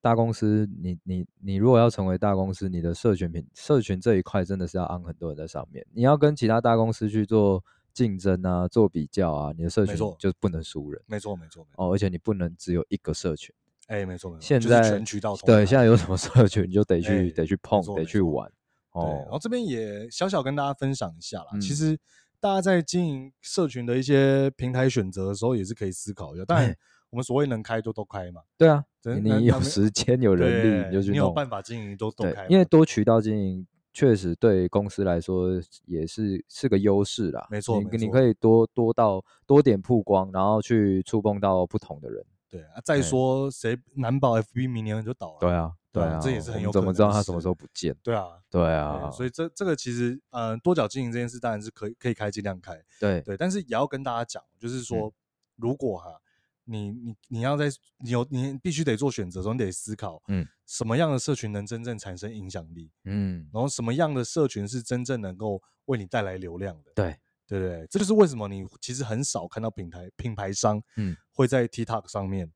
[0.00, 7.64] 大公司，你你你如果要成为大公司，你的社群品社群这一块真的是要安很多人在上面，你要跟其他大公司去做
[7.98, 11.02] 竞争啊，做比较啊，你的社群就不能输人。
[11.06, 13.52] 没错，没错，哦，而且你不能只有一个社群。
[13.88, 14.40] 哎，没错，没错。
[14.40, 18.48] 现在全渠道对，现在有什么社群你就得去得去碰，得去玩。
[18.92, 21.58] 哦，然后这边也小小跟大家分享一下啦。
[21.60, 21.98] 其实
[22.38, 26.44] 大家在经营社群的一些平台选择的时候，也是可以思考一下。
[26.44, 26.72] 当然，
[27.10, 28.42] 我们所谓能开就都开嘛。
[28.56, 28.84] 对啊，
[29.20, 31.10] 你有时间有人力，你就去。
[31.10, 32.46] 你有办法经营都都开。
[32.48, 33.66] 因为多渠道经营
[33.98, 35.48] 确实对公司来说
[35.84, 37.44] 也是是个优势啦。
[37.50, 42.24] 没错，你你可以多多到多点曝光，然后去触碰到不同的人。
[42.48, 45.38] 对啊，再说谁难保 FB 明年就倒了？
[45.40, 45.72] 对啊。
[45.90, 46.82] 对啊，这也是很有可能。
[46.82, 47.96] 怎么知道他什么时候不见？
[48.04, 52.80] 对啊，对啊，所以这这个其实，呃，多角经营这件事当然是可以可以开尽量开。
[53.00, 55.12] 对对，但是也要跟大家讲，就是说，
[55.56, 56.10] 如果哈，
[56.68, 57.68] 你你你要在
[58.04, 62.90] 你有你必须得做选择的时候，你得思考，嗯，什么样的社群能真正产生影响力？
[63.04, 66.92] 嗯，然后什么样的社群是真正能够为你带来流量的？
[66.94, 72.52] 对对对，这就是为什么你其实很少看到品牌品牌商，嗯，会在 TikTok 上面。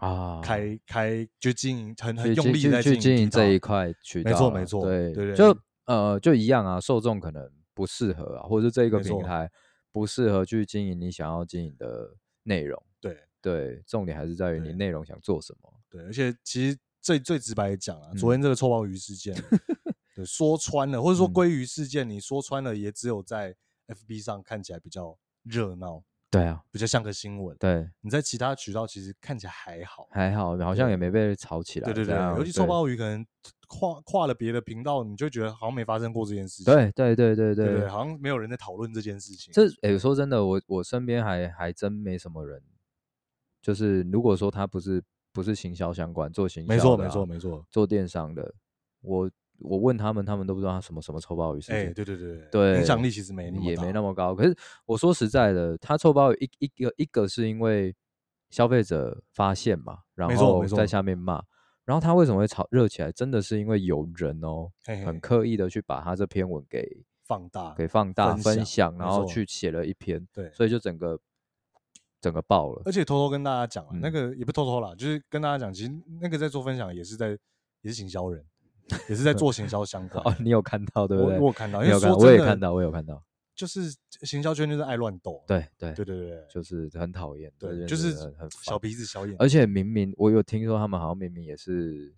[0.00, 9.48] 啊，开开就经营很很用力在经营这一块渠道，没错没错，对对对，就呃就一样啊，受众可能不适合啊，或者是这个平台
[9.92, 12.82] 不适合去经营你想要经营的内容，
[13.44, 19.34] 对对，重点还是在于你内容想做什么，对，而且其实最最直白的讲啊，昨天这个臭鲍鱼事件，
[20.16, 23.54] 对，说穿了或者说鲑鱼事件，你说穿了也只有在
[23.88, 26.02] FB 上看起来比较热闹。
[26.30, 27.56] 对啊，比较像个新闻。
[27.58, 31.84] 对，你在其他渠道其实看起来还好，还好，好像也没被炒起来。
[31.84, 33.24] 对对对，尤其臭鲍鱼可能
[33.68, 36.64] 跨跨了别的频道，你就觉得好像没发生过这件事情。
[36.64, 39.52] 对对对对对，好像没有人在讨论这件事情。
[39.52, 42.60] 这哎，说真的，我我身边还还真没什么人，
[43.64, 48.54] 就是如果说他不是不是行销相关，做行销，没错没错没错，做电商的，
[49.00, 49.28] 我。
[49.60, 51.60] 我问他们，他们都不知道他什么什么臭鲍鱼。
[51.68, 54.34] 哎，对对对对，影响力其实没也没那么高。
[54.34, 57.94] 可是我说实在的，他臭鲍鱼一一个一个是因为
[58.50, 61.40] 消费者发现嘛，然后在下面骂，
[61.84, 63.12] 然后他为什么会炒热起来？
[63.12, 64.68] 真的是因为有人哦，
[65.06, 66.84] 很刻意的去把他这篇文给
[67.24, 71.16] 放大，给放大分享，然后去写了一篇，对，所以就整个
[72.24, 72.82] 整个爆了。
[72.86, 77.38] 而且偷偷跟大家讲，那个也不偷偷啦，就是跟大家讲，其实那个在做分享也是在
[77.82, 78.44] 也是行销人。
[79.08, 81.38] 也是在做行销相关哦，你有看到对不对？
[81.38, 83.80] 我有看到，因为我也看到，我有看到，就是
[84.24, 92.14] 行销圈就是爱乱斗，对对对对对，就是很讨厌，对，就是很小鼻子小眼，而且明明我有听说他们好像明明也是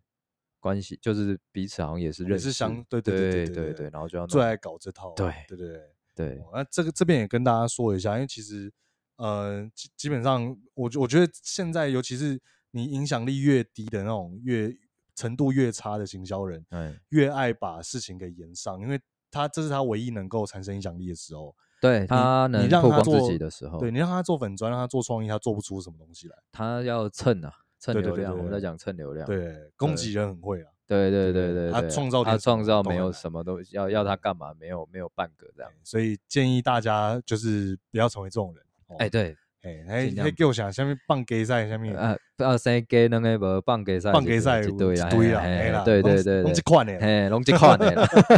[0.58, 5.80] 关系，就是彼此好像也是认识，相对对对对对对，然后就要最爱搞这套，对对对
[6.16, 8.72] 对，那这个这边也跟大家说一下，因为其实
[9.16, 14.74] 呃基基本上我我觉得现在尤其是你影响力越低的那种越。
[15.18, 16.62] 程度越差的行销人，
[17.08, 19.00] 越爱把事情给延上，因为
[19.30, 21.56] 他这是他唯一能够产生影响力的时候。
[21.80, 26.36] 对，他能曝光自己的时候，对，你让他做粉砖，让他做创意，他做不出什么东西来。
[26.52, 28.36] 他要蹭啊，蹭流量。
[28.36, 29.26] 我们在讲蹭流量。
[29.26, 30.70] 对，攻击人很会啊。
[30.86, 34.52] 对对对对，他创造他创造没有什么东西要要他干嘛？
[34.60, 35.72] 没有没有半个这样。
[35.82, 38.65] 所以建议大家就是不要成为这种人。
[38.98, 39.36] 哎，对。
[39.62, 39.82] 哎，
[40.14, 47.90] 还还给我想下面棒给赛下面啊，啊，三给那个不棒给赛，棒给赛对啦，对啦，对对对，龙这块呢，嘿，龙这 块呢，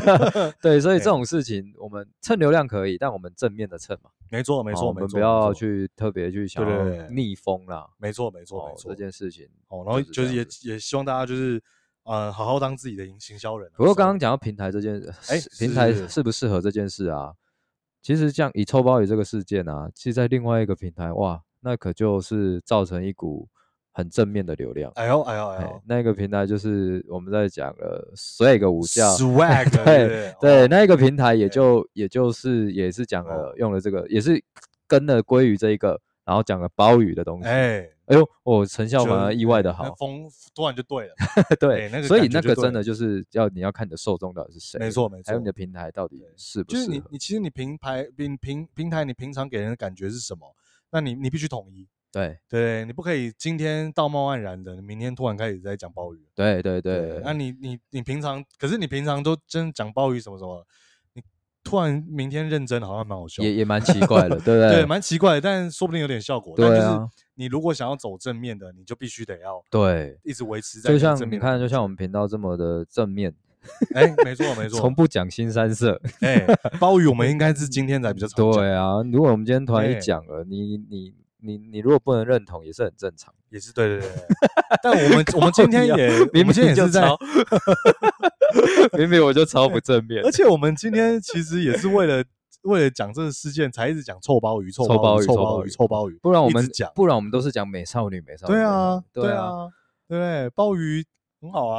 [0.62, 11.62] 对，所以这种事情我们蹭流量可以，但我们正面的蹭嘛，没错没错，我们不要去特别去想要逆风啦，没错没错没错，这件事情哦，然后就是也也希望大家就是
[12.04, 13.70] 呃好好当自己的营行销人。
[13.76, 17.34] 不过刚刚讲到平台这件事，哎，平台适不适合这件事啊？
[18.02, 21.40] 其实像以臭包鱼这个事件啊，其实在另外一个平台哇。
[21.60, 23.48] 那可就是造成一股
[23.90, 24.92] 很正面的流量。
[24.94, 34.40] 哎呦哎呦哎呦，那个平台就是我们在讲的 Swag 午觉，Swag 对对，那个平台也就也就是也是讲了用了这个，也是
[34.86, 37.48] 跟了鲑鱼这一个，然后讲了鲍鱼的东西。
[37.48, 41.14] 哎哎呦，哦，成效反而意外的好，风突然就对了。
[41.58, 46.76] 对，所以那个真的就是要你要看你的受众到底是谁，没错没错，还有你的平台到底是不是？
[46.76, 50.54] 就是你你其实你平台平平平台你平常给人的感觉是什么？
[50.90, 57.20] 那你你必须统一，对对，你不可以今天道貌岸然的，你明天突然开始在讲鲍鱼，对对对。
[57.22, 60.66] 那你你你平常，可是你平常都真讲鲍鱼什么什么，你
[61.68, 64.70] 突然明天认真，好像蛮好笑，也也蛮奇怪的， 对不对？
[64.70, 66.54] 对，蛮奇怪的，但说不定有点效果。
[66.56, 66.88] 但就是
[67.34, 70.90] 你如果想要走正面的，你就必须得要对，一直维持在。
[70.90, 73.34] 就像你看，就像我们频道这么的正面，
[73.94, 76.00] 哎，没错没错，从不讲新三色。
[76.20, 76.46] 哎，
[76.80, 78.26] 鲍鱼我们应该是今天才比较。
[78.28, 84.08] 对啊，如果我们今天突然一讲了，你你你你如果不能认同，也是很正常，也是对对对。
[84.82, 87.02] 但我们我们今天也 明明也是在，
[88.98, 92.24] 明明我就超不正面，而且我们今天其实也是为了。
[92.62, 96.18] 为了讲这个事件，才一直讲臭鲍鱼、臭鲍鱼、臭鲍鱼、臭鲍鱼。
[96.20, 98.52] 不然我们讲，不然我们都是讲美少女、美少女。
[98.52, 99.68] 对啊，对啊，
[100.08, 101.02] 对，鲍鱼
[101.40, 101.78] 很好啊。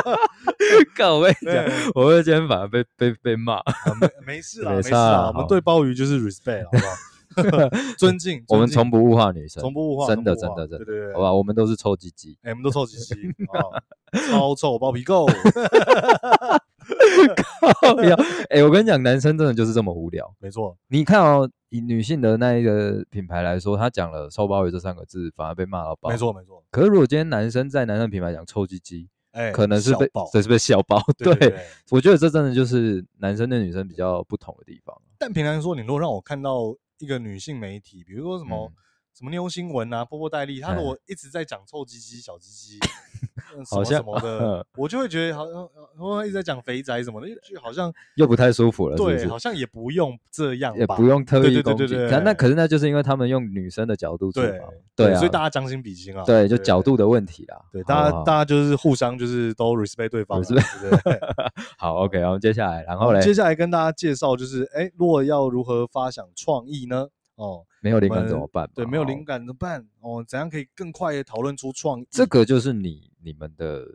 [0.96, 1.64] 靠，我跟你讲，
[1.94, 3.60] 我会今天反而被被被骂。
[4.00, 5.30] 没没事啦，没事啦。
[5.34, 6.94] 我们对鲍鱼就是 respect，好不好？
[7.98, 8.42] 尊敬。
[8.48, 10.84] 我们从不物化女生，从不物化，真的真的真的。
[10.84, 13.14] 对对对，好吧，我们都是臭鸡鸡，我们都臭鸡鸡，
[14.30, 15.26] 超臭包皮垢。
[17.80, 18.16] 靠呀！
[18.50, 20.34] 哎、欸，我跟你讲，男生真的就是这么无聊。
[20.38, 26.10] 没错，你看哦，以女性的那一个品牌来说，他讲了“臭包鱼”这三个字，反而被骂到爆。
[26.10, 26.64] 没错，没错。
[26.70, 31.00] 可是如果今天男生在男生品牌讲“臭鸡鸡”，哎、欸，可能是被这是被笑爆。
[31.18, 31.54] 对，
[31.90, 34.96] 我觉得这真的就是男生对女生比较不同的地方。
[35.18, 38.70] 但平常说，你如果让我看到一个女性媒体，比如说什么、
[39.20, 42.78] 什么妞新闻啊、波波戴利，他如果一直在讲“臭鸡鸡”、“小鸡鸡
[43.68, 45.68] ”。好像什么的， 我就会觉得好像，
[45.98, 48.96] 我一直在讲肥宅什么的，就好像 又不太舒服了。
[48.96, 51.94] 对，好像也不用这样，也不用特意攻击。
[52.24, 56.22] 那可是那就是因为他们用女生的角度做嘛，对，所以大家将心比心啊。
[56.24, 57.60] 对，就角度的问题啦。
[57.70, 60.60] 对，大家大家就是互相就是都 respect 对方，是不
[61.02, 61.20] 对？
[61.76, 67.08] 好，OK，然后接下来，然后嘞，接下来跟大家介绍就是，哎，如果要如何发想创意呢？
[67.40, 68.70] 哦，没有灵感怎么办？
[68.74, 69.88] 对，没有灵感怎么办？
[70.00, 72.06] 哦，怎样可以更快的讨论出创意？
[72.10, 73.86] 这个就是你你们的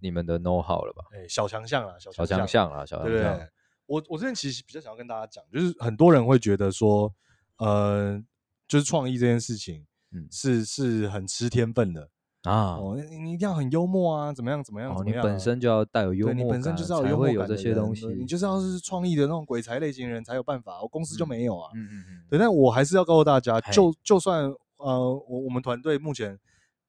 [0.00, 1.02] 你们的 know how 了吧？
[1.12, 3.48] 哎，小强项啊，小强项啊，小强项。
[3.86, 7.14] 我我这边其实比较想要跟大家讲，就是很多人会觉得说，
[7.56, 8.22] 呃，
[8.68, 12.10] 就是创意这件事情，嗯，是是很吃天分的。
[12.44, 15.18] 啊，哦，你一定要很幽默啊，怎么样，怎么样，怎么样？
[15.18, 21.70] 你本身就要带有幽默感，你本身就是要有幽默感这些东西，你就是要是创意的那种鬼才类型人才有办法，我公司就没有啊。
[21.74, 22.22] 嗯嗯嗯。
[22.28, 24.44] 对，但我还是要告诉大家，就就算
[24.76, 26.38] 呃，我我们团队目前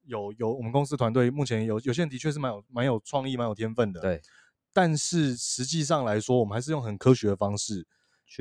[0.04, 4.02] 有有我们公司团队目前有有些人的确是蛮有蛮有创意、蛮有天分的。
[4.02, 4.22] 对。
[4.74, 7.88] 但是实际上来说，我们还是用很科学的方式。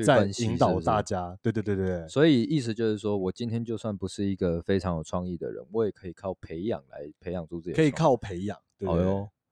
[0.03, 7.75] 在引导大家，对对对对，所以意思就是说，我今天就算不是一个非常有创意的人，我也可以靠培养来培养出自己。
[7.75, 9.03] 可以靠培养，对对，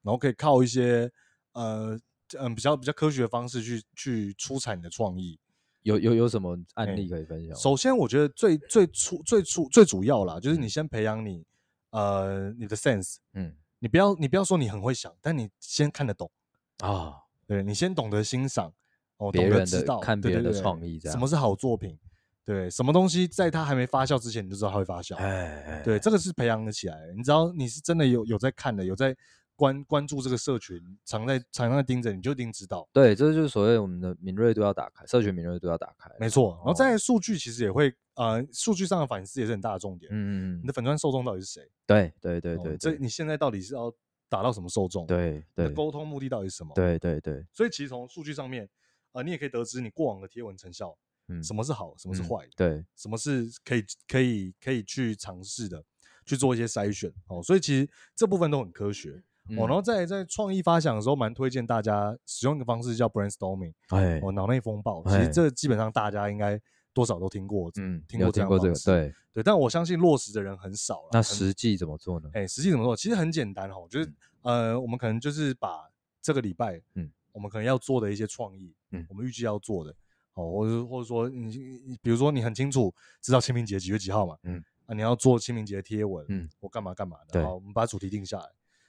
[0.02, 1.10] 然后可以靠一些
[1.54, 1.98] 呃
[2.40, 5.40] 嗯比较比较科学的方式去去出产你的创意。
[5.84, 7.56] 有有有什么案例可以分享？
[7.56, 11.46] 首先，我觉得最最初最初最主要啦，就是你先培养你
[11.92, 16.32] 呃你的 sense，嗯，你不要你不要说你很会想，但你先看得懂
[16.80, 17.16] 啊，
[17.46, 18.74] 对你先懂得欣赏。
[19.18, 21.98] 哦，别人知道看别人的创意，这样什么是好作品？
[22.46, 25.16] 对，什么东西在它还没发酵之前，你就知道它会发酵。
[25.16, 27.14] 哎，对，这个是培养的起来的。
[27.14, 29.16] 你知道你是真的有有在看的，有在
[29.56, 32.86] 关关注这个社群，常在常在盯着，你就一定知道。
[32.92, 36.12] 对，这就是所谓我们的敏锐度要打开，社群敏锐度要打开。
[36.20, 40.12] 没错，然后在数据其实也会呃，数据上的反思也是很大的重点。
[40.12, 41.62] 嗯嗯，你的粉钻受众到底是谁？
[41.88, 43.90] 对对对对，这你现在到底是要
[44.28, 45.06] 达到什么受众？
[45.06, 46.74] 对对，沟通目的到底是什么？
[46.76, 48.68] 对对对，所以其实从数据上面。
[49.14, 50.96] 啊、呃，你也可以得知你过往的贴文成效，
[51.30, 55.82] 嗯，什么是好，什么是坏、嗯，对，什么是可以可以可以去尝试的，
[56.26, 66.60] 去做一些筛选，哦，所以其实这部分都很科学，嗯、哦，然后在在创意发想的时候，蛮推荐大家使用一个方式叫 brainstorming，哎，哦，脑内风暴，其实这基本上大家应该
[66.94, 71.04] 多少都听过，嗯，听过这样的方式，对对，但我相信落实的人很少。
[71.12, 72.30] 那实际怎么做呢？
[72.34, 72.96] 哎，实际怎么做？
[72.96, 74.06] 其实很简单哈，就是、
[74.42, 75.90] 嗯、呃，我们可能就是把
[76.22, 77.12] 这个礼拜，嗯。
[77.34, 79.92] 我们可能要做的一些创意，嗯，我们预计要做的，
[80.36, 88.46] 哦，或者或者说你你比如说你很清楚知道清明节几月几号嘛，嗯，啊，你要做清明节贴文，嗯，我干嘛干嘛的，对，好，我们把主题定下来，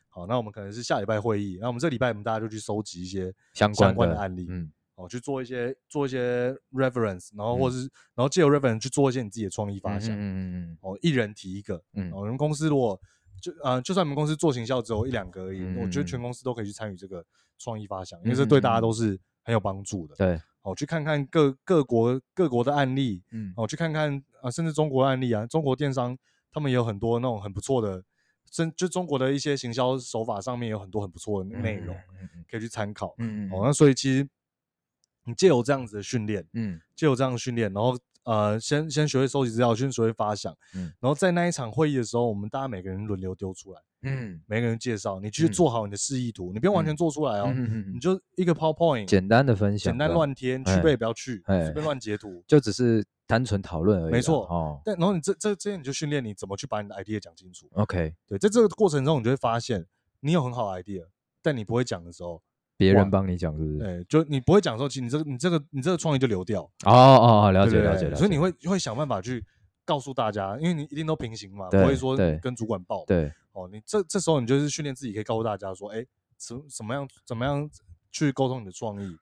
[0.09, 7.83] 好，那我们可能是下礼拜会议，那我们这礼拜我们大家就去收集一些相关的案例，嗯，哦，去做一些做一些 reference，然后或者是
[8.15, 13.01] 然后借由 reference 去做一些你自己的创意发想，嗯嗯嗯，哦，一人提一个，嗯，我们公司如果
[13.41, 17.25] 就啊，就算我们公司做行销只有一两个而已，我觉得全公司都可以去参与这个。
[17.57, 20.17] 创意发想，因为这对大家都是很有帮助的。
[20.17, 26.19] 对，哦，去看看各各国各国的案例，嗯，哦，去看看啊，甚至中国案例啊，中国电商
[26.51, 28.03] 他们也有很多那种很不错的，
[28.51, 33.15] 甚就中国的一些行销手法上面有很多很不错的内容，嗯可以去参考。
[33.19, 34.29] 嗯嗯，好，那所以其实
[35.25, 37.97] 你借由这样子的训练，嗯，借由这样的训练，然后。
[38.25, 47.53] 呃，先先学会收集资料，先学会发想，嗯，然后在那一场会议的时候，我们大家每个人轮流丢出来，嗯，每个人介绍，你去做好你的示意图，你不用完全做出来哦，
[47.93, 54.45] 你就一个 PowerPoint，简单的分享，简单乱贴，去背不要去，随便乱截图，就只是单纯讨论而已，没错。
[54.47, 54.81] 哦。
[54.85, 59.85] 但然后你这这这些你就训练你怎么去把你的 idea 讲清楚，OK，对，在这个过程中你就会发现，
[60.21, 61.05] 你有很好的 idea，
[61.43, 62.43] 但你不会讲的时候，
[62.77, 63.79] 别人帮你讲是不是？
[63.79, 66.63] 对，就你不会讲的时候，其实你这个你这个你这个创意就流掉。
[66.85, 68.17] 哦哦哦，了解了解了解。
[68.17, 69.45] 所以你会会想办法去
[69.85, 73.05] 告诉大家，因为你一定都平行嘛，不会说跟主管报。
[73.07, 73.33] 对。
[73.55, 76.05] 哦，你这这时候你就是训练自己，可以告诉大家说，哎，
[76.37, 77.69] 怎怎么样怎么样
[78.13, 79.17] 去沟通你的创意，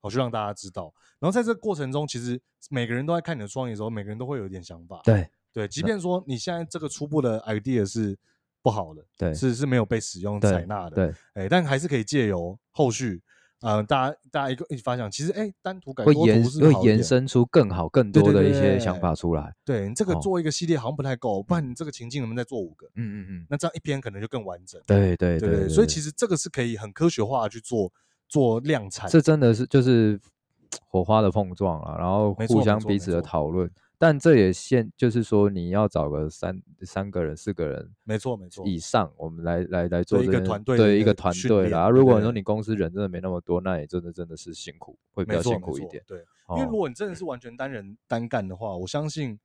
[0.00, 0.92] 好去让大家知道。
[1.18, 5.00] 然后在这个过程中，其实每个人都在看你的创意的时候，每个人都会有一点想法。
[5.04, 8.18] 对对，即便说你现在这个初步的 idea 是
[8.60, 13.22] 不好的，对，是是没有被使用采纳的，对，哎，但还是可以借由后续。
[13.66, 19.52] 嗯、呃，大家大家一个一起发想，其实哎，单图改会延会延伸出更好更多的一些想法出来。
[19.64, 22.86] 对，你这个做一个系列好像不太够，哦、不然你这个情境能不能再做五个？
[22.94, 24.80] 嗯嗯嗯，那这样一篇可能就更完整。
[24.86, 27.92] 对对对，对，对，对，对，所以其实这个是可以很科学化的去做
[28.28, 29.10] 做量产。
[29.10, 30.20] 这真的是就是
[30.86, 33.68] 火花的碰撞啊，然后互相彼此的讨论。
[33.98, 41.88] 但这也限，就是说你要找个三三个人、四个人，没错没错以上，我们来来来做一个团队，对一个团队啦。
[41.88, 46.02] 如果说你公司人真的没那么多，那也真的真的是辛苦，会比较辛苦一点。
[46.06, 46.18] 对，
[46.50, 49.38] 因为如果你真的是完全单人单干的话，我相信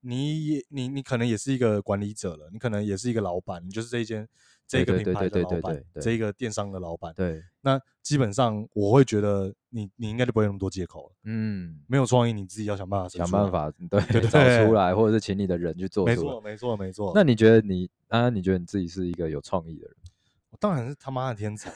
[0.00, 4.28] 你也你你可能也是一个管理者了，你可能也是一个老板，你就是这一间。
[4.70, 17.12] 这个品牌的老板，这一个电商的老板，对，那基本上我会觉得你你应该就不会有那么多借口了，嗯，没有创意，你自己要想办法想办法，对对对，找出来，或者是请你的人去做，没错没错没错。
[17.14, 18.30] 那你觉得你啊？
[18.30, 19.94] 你觉得你自己是一个有创意的人？
[20.48, 21.70] 我当然是他妈的天才。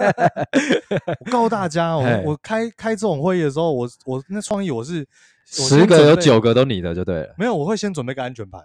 [1.24, 5.08] 我告诉大家，我我开开这种会议的时候，我我那创意我是
[5.46, 7.34] 十个有九个都你的就对了。
[7.38, 8.62] 没有，我会先准备个安全牌，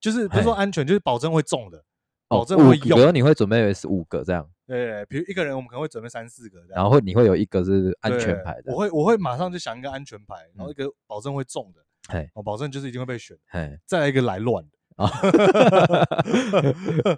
[0.00, 1.84] 就是不是说安全，就是保证会中的。
[2.28, 15.08] 保证会用，比如你会准备是五个这样，对，比如一个人我们可能会准备三四个这样，然后你会有一个是安全牌的，我会我会马上就想一个安全牌，然后一个保证会中的，哎，我保证就是一定会被选，哎，再来一个来乱的啊，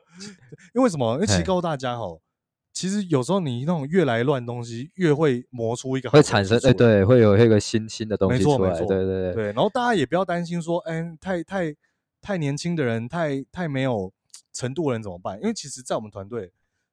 [0.75, 1.15] 因为什么？
[1.15, 2.19] 因为其实告诉大家哈，
[2.73, 9.33] 其实有时候你那种越来乱东西，越会磨出一个会产生，哎，对，会有一个新新的东西出来，对对对。
[9.33, 11.75] 对，然后大家也不要担心说，哎，太太
[12.21, 14.13] 太年轻的人，太太没有。
[14.51, 15.41] 程度的人怎么办？
[15.41, 16.51] 因为其实，在我们团队，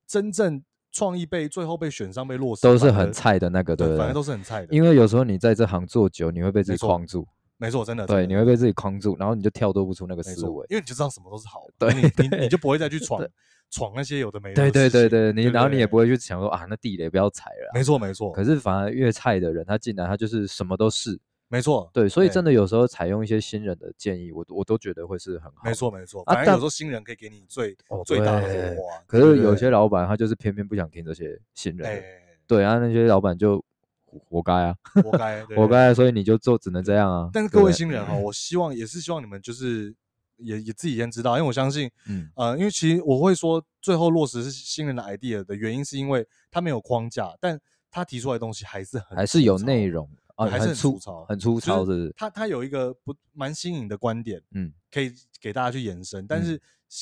[0.08, 4.74] 真正创意被最后被选上、被落实，都是很菜的那个，对，反正都是很菜的。
[4.74, 7.28] 因为有时候你在这行做久，你会被自己框住。
[7.58, 8.06] 没错，真的。
[8.06, 11.90] 对，你会被自己框住，然后你就跳脱不出那个思维，因为你就知道什么都是好 的。
[11.90, 13.26] 对，你你你就不会再去 闯
[13.72, 14.56] 闯那些有的没的。
[14.56, 17.72] 对对对对，你然后你也不会去想说啊，那地雷不要踩了。
[17.74, 18.32] 没错没错。
[18.32, 21.20] 可是反而越菜的人，他进来他就是什么都是。
[21.48, 25.62] 没错，对，所以真的有时候采用一些新人的建议，我我都觉得会是很好。
[25.64, 29.04] 没错没错，反正有时候新人可以给你最最大的火花。
[29.06, 32.04] 可是有些老板他就是偏偏不想听这些新人，
[32.48, 33.64] 对啊，那些老板就
[34.06, 37.30] 活该啊，活该 活该，所以你就做只能这样啊。
[37.32, 39.96] 但是各位新人哈，我希望也是希望你们就是
[40.38, 47.60] 也也自己先知道，因为我相信，嗯呃，因为其实我会说最后落实是新人的 idea 的原因，是因为他没有框架，但
[47.92, 50.10] 他提出来的东西还是很还是有内容。
[50.36, 56.28] 啊，还是很粗糙，很粗糙，是他他有一个不蛮新颖的观点，嗯，可以给大家去延伸。
[56.28, 56.62] 但是，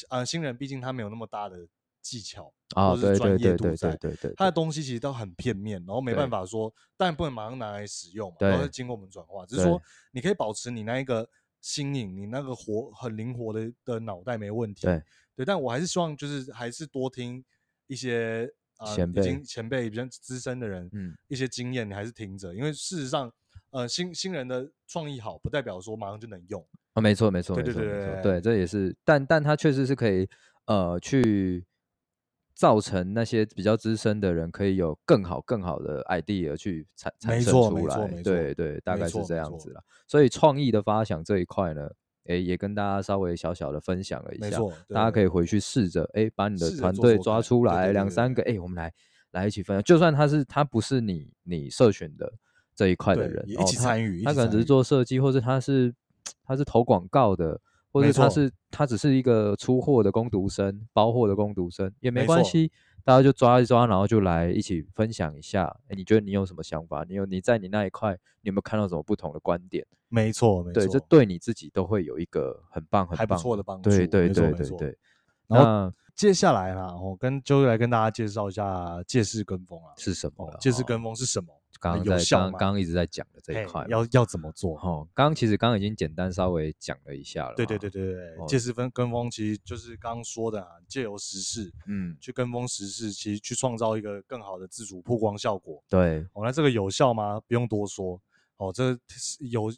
[0.10, 1.68] 呃，新人毕竟他没有那么大的
[2.02, 9.46] 技巧或者是专业度在，对对，他的东西其实都很片面，然后没办法说，但不能马上拿来使用嘛，然后经过我们转化。
[9.46, 9.82] 只是说，
[10.12, 11.28] 你可以保持你那一个
[11.60, 15.02] 新颖，你那个活很灵活的的脑袋没问题，对
[15.38, 15.46] 对。
[15.46, 17.44] 但我还是希望就是还是多听
[17.88, 18.54] 一些。
[18.86, 23.32] 前辈、呃、已经前辈比较资深的人，嗯，一些经验你还是听着，因为事实上，
[23.72, 27.02] 呃，新新人的创意好，不代表说马上就能用啊。
[27.02, 30.28] 没错，没错，对对对对，对，这也是，但但他确实是可以，
[30.66, 31.66] 呃，去
[32.56, 39.84] 造成那些比较资深的人可以有更好更好的 idea 去产产生出来，对对，大概是这样子了。
[40.08, 41.90] 所以创意的发想这一块呢。
[42.26, 44.58] 哎，也跟大家稍微小小的分享了一下，
[44.90, 48.94] 大家可以回去试着哎，把你的团队抓出来两三个，哎，我们来
[49.32, 49.84] 来一起分享。
[49.84, 52.32] 就算他是他不是你你社群的
[52.76, 55.94] 这一块的人，一起参与，他可能只是做设计，或者他是
[56.46, 57.60] 他是投广告的，
[57.92, 62.72] 或者他是他只是一个出货的工读生，包货的工读生也没关系。
[63.06, 65.66] 大家就抓一抓，然后就来一起分享一下。
[65.88, 67.06] 哎，你觉得你有什么想法？
[67.08, 69.86] 你有你在你那一块，你有没有看到什么不同的观点？
[70.08, 73.90] 没错，没错，对，这对你自己都会有一个很棒、很棒、还不错的帮助。
[73.90, 74.98] 对对对对对。
[75.48, 80.56] 然后接下来啦，我跟就来跟大家介绍一下借势跟风啊，是什么？
[80.60, 81.48] 借势跟风是什么？
[81.80, 84.78] 刚刚在刚刚一直在讲的这一块，要要怎么做？
[84.78, 87.56] 哈，刚刚其实刚刚已经简单稍微讲了一下了。
[87.56, 95.84] 对对对对对，借势跟跟风其实就是刚刚说的啊，借由时事，嗯，去跟风时事，其实去创造一个更好的自主曝光效果。
[95.90, 97.42] 对，哦，那这个有效吗？
[97.48, 98.22] 不用多说，
[98.58, 98.98] 哦，这
[99.40, 99.70] 有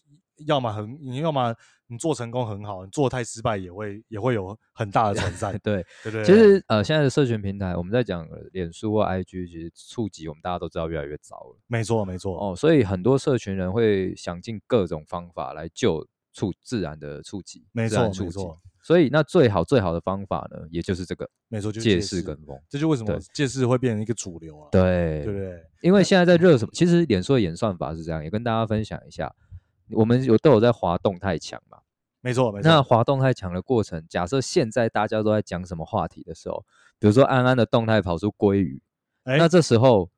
[0.45, 1.55] 要么很，你要么
[1.87, 5.51] 你做成功很好，你做太失败也会也会有很大的 传散。
[5.63, 6.23] 对对对。
[6.25, 11.57] 其实呃，现在的社群平台，我们在讲脸书或 IG，其实触及我们大家都知道越来越糟了。
[11.67, 12.37] 没错没错。
[12.37, 17.65] 哦，所以很多社群人会想尽各种方法来救触自然的触及。
[17.71, 18.57] 没错没错。
[18.83, 22.55] 所以那最好最好的方法呢，也就是这个，没错，就借势跟风。
[22.69, 24.69] 这就为什么借势会变成一个主流啊？
[24.71, 25.59] 对对对。
[25.81, 26.71] 因为现在在热什么？
[26.71, 29.33] 其实脸书的演算法是这样，也跟大家分享一下。
[29.91, 31.79] 我们有都有在滑动态墙嘛？
[32.21, 32.69] 没错没错。
[32.69, 36.65] 那滑动态墙的过程，假设现在大家都在讲什么话题的时候，
[36.99, 38.81] 比如说安安的动态跑出鲑鱼，
[39.25, 40.09] 欸、那这时候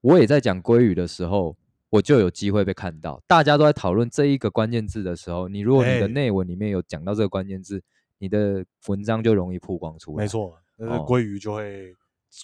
[0.00, 1.56] 我也在讲鲑鱼的时候。
[1.90, 7.84] 我就有机会被看到，大家都在讨论这一个关键字的时候，你如果你的内文里面有讲到这个关键字，欸、
[8.18, 10.22] 你的文章就容易曝光出来。
[10.22, 11.94] 没错，那鲑鱼就会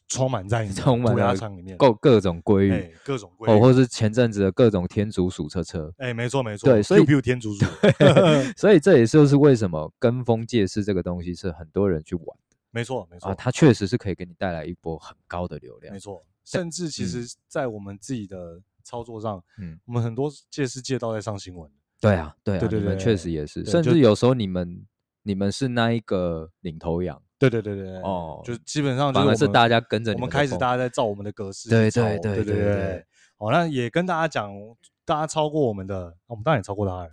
[0.09, 5.93] 充满在你的 涂鸦墙里面，各各种规律、欸，各种规律，哦，或是前阵子的各种天竺鼠车车。
[5.99, 7.65] 哎、欸，没错没错，对，所以天竺鼠，
[8.57, 12.57] 所以这也就是为什么跟风借势这个东西是很多人去玩的。
[12.71, 15.93] 没错没错，啊，它确实是可以给你带来一波很高的流量。
[15.93, 18.61] 没错，甚至其实，在我们自己的。
[18.87, 21.71] 操作上，嗯，我们很多借势借到在上新闻。
[22.03, 24.85] 对啊，对啊，对对对，确实也是，甚至有时候你们
[25.23, 27.23] 你们是那一个领头羊。
[27.49, 31.69] 对对对对，哦，就基本上反而是大家跟着我们开始大家在照我们的格式。
[31.69, 33.05] 对对对对对对。
[33.39, 34.53] 好，那也跟大家讲，
[35.05, 37.09] 大家超过我们的，我们当然也超过他。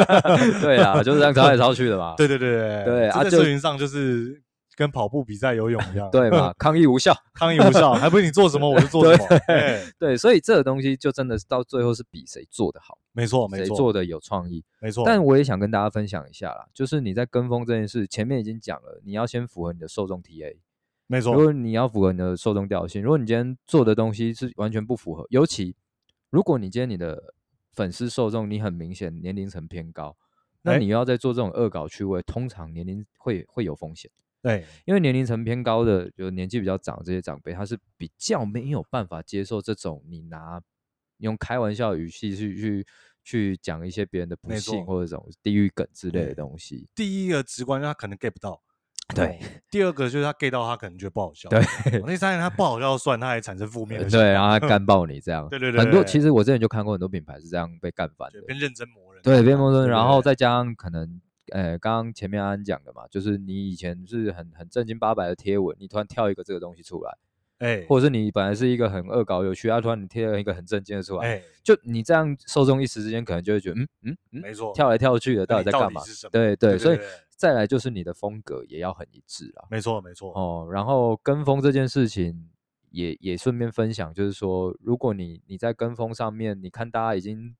[0.60, 2.14] 对啊，就是这样抄来抄去的嘛。
[2.18, 4.42] 对对对对对，啊，在社群上就是。
[4.80, 6.54] 跟跑步比赛、游泳一样， 对吧？
[6.58, 9.38] 抗议无效， 抗议无效，还不是你做什么我就做什么。
[9.46, 15.04] 对，对，所以这个东西就真的是到最后是比谁做的好，没错，没错，谁做的有创意，没错。
[15.04, 20.56] 但我也想跟大家分享一下啦，就是你在跟风这件事，前面已经讲了，你要先符合你的受众 TA，
[21.06, 21.34] 没错。
[21.34, 25.76] 如果你要符合你的受众调性，如果你今天做的东西是完全不符合，尤其
[26.30, 27.34] 如果你今天你的
[27.70, 30.16] 粉丝受众你很明显年龄层偏高，
[30.62, 34.10] 那你要在做这种恶搞趣味，通常年龄会会有风险。
[34.42, 40.58] 对，因为年龄层偏高的，就年纪比较长这些长辈，他是比较没有办法接受这种你拿
[41.18, 42.86] 用开玩笑语气去去
[43.22, 46.88] 去讲一些别人的不幸或者这种地域梗之类的东西。
[46.94, 48.62] 第一个直观，他可能 get 不到。
[49.14, 49.38] 对，
[49.70, 51.50] 第二个就是他 get 到，他可能觉得不好笑。
[51.50, 51.60] 对，
[52.06, 54.08] 第三个他不好笑算，他还产生负面的。
[54.08, 55.46] 对，然后他 干爆你这样。
[55.50, 59.22] 对对对，很多其实我之前就看过很多品牌是这样被干翻的，变认真磨人。
[59.22, 61.20] 对，变认真，然后再加上可能。
[61.50, 67.18] 呃，刚刚前面安安讲的嘛，就是你以前是很很正经八百的贴文，你突然跳一个这个东西出来，
[67.58, 76.00] 哎、欸，或者是你本来是一个很恶搞有趣，啊，突然你贴了一个很正经的出来，哎、欸，就你这样受众一时之间可能就会觉得，嗯嗯嗯，没错，跳来跳去的到底在干嘛？
[76.30, 76.98] 对对，对，对，对，所以
[77.36, 82.50] 再来就是你的风格也要很一致啦，没错没错哦，然后跟风这件事情
[82.90, 87.56] 也也顺便分享，就是说，如果你你在跟风上面，你看大家已经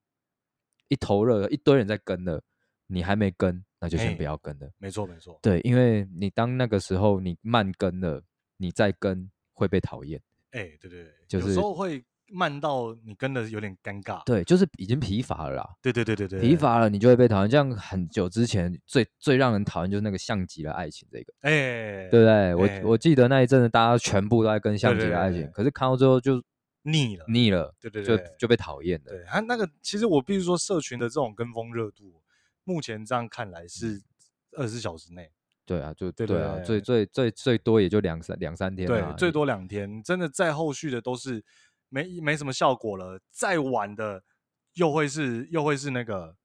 [0.88, 2.42] 一头热，一堆人在跟了，
[2.86, 3.64] 你还没跟。
[3.80, 4.66] 那就先不要跟了。
[4.66, 8.22] 欸、没错没错，对，因为你当那个时候你慢跟了，
[8.58, 10.20] 你再跟会被讨厌。
[10.50, 14.22] 哎、欸，对对对，就是有时候会慢到你跟的有点尴尬。
[14.24, 15.70] 对，就是已经疲乏了啦。
[15.80, 17.50] 对对对对对，疲乏了你就会被讨厌。
[17.50, 21.32] 像很久之前最最让人讨厌就是那个像极了爱情这个。
[21.40, 22.32] 哎、欸，对不对？
[22.32, 26.42] 欸、我我记得那一阵子大家全部都在跟像极了爱情，可是看到最后就
[26.82, 27.74] 腻了，腻了。
[27.80, 29.10] 对对对，就就被讨厌了。
[29.10, 32.19] 对，他那个其实我必须说，社群的这种跟风热度。
[32.70, 34.00] 目前这样看来是
[34.52, 35.32] 二十四小时内，
[35.66, 41.44] 对啊，就对啊，最最最最多也就两三两三天，对，最多两天，真的再后续的都是
[41.88, 44.22] 没没什么效果了，再晚的
[44.74, 46.36] 又会是又会是那个，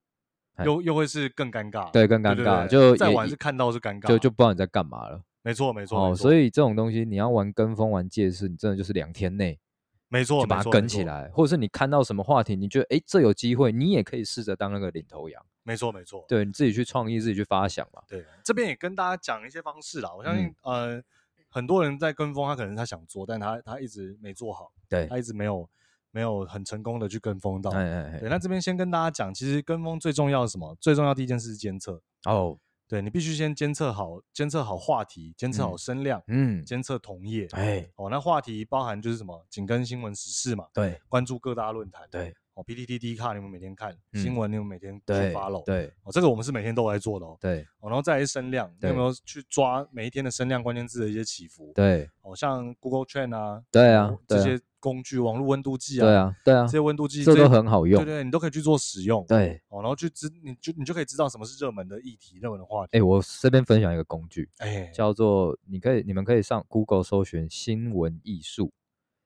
[0.63, 5.85] 又又会是更尴尬，对，更尴尬，就再晚是看到是尴尬，就就不知道你在干嘛了，没错没。
[5.85, 9.59] 错，哦，所以这种东西你要玩跟风玩借势，你真的就是两天内。
[10.07, 15.43] 没错，就把它跟起来，或者是你看到什么话题，你觉得哎，这有机会，你也可以试着当那个领头羊。
[15.67, 18.01] 没错，没错，对，你自己去创意，自己去发想嘛。
[18.07, 20.13] 对，这边也跟大家讲一些方式啦。
[20.15, 21.03] 我相信，嗯、呃，
[21.49, 25.67] 很多人在跟风，他可能他想做，但他他一直没做好，对，他一直没有
[26.11, 27.71] 没有很成功的去跟风到。
[27.71, 30.77] 哎哎哎，对，那这边先跟大家讲，其实跟风最重要是什么？
[30.79, 32.57] 最重要第一件事是监测哦。
[32.87, 51.71] 对，你必须先监测好，监测好话题，监测好声量，嗯，监测同业，哎，哦，那话题包含就是什么，紧跟新闻时事嘛，对，关注各大论坛，对，哦，PTT、Dcard 你们每天看新闻，你们每天去 follow，对，哦，这个我们是每天都来做的哦，对，哦，然后再来是声量，你有没有去抓每一天的声量关键字的一些起伏？
[51.75, 54.59] 对，哦，像 Google Trend 啊，对啊，这些。
[54.77, 62.95] 工具网络温度计啊，对啊，对啊，这些温度计这都很好用，对对，你都可以去做使用，对，哦，然后去知，你就你就可以知道什么是热门的议题、热门的话题。
[62.95, 68.71] 哎，我这边分享一个工具，哎，叫做你可以，你们可以上 Google 搜寻新闻艺术，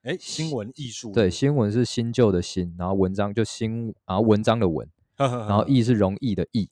[0.03, 4.87] 哎，新闻艺术，对，新闻是新旧的新，然后文章就新，然后文章的文，
[5.17, 6.69] 然后艺是容易的易，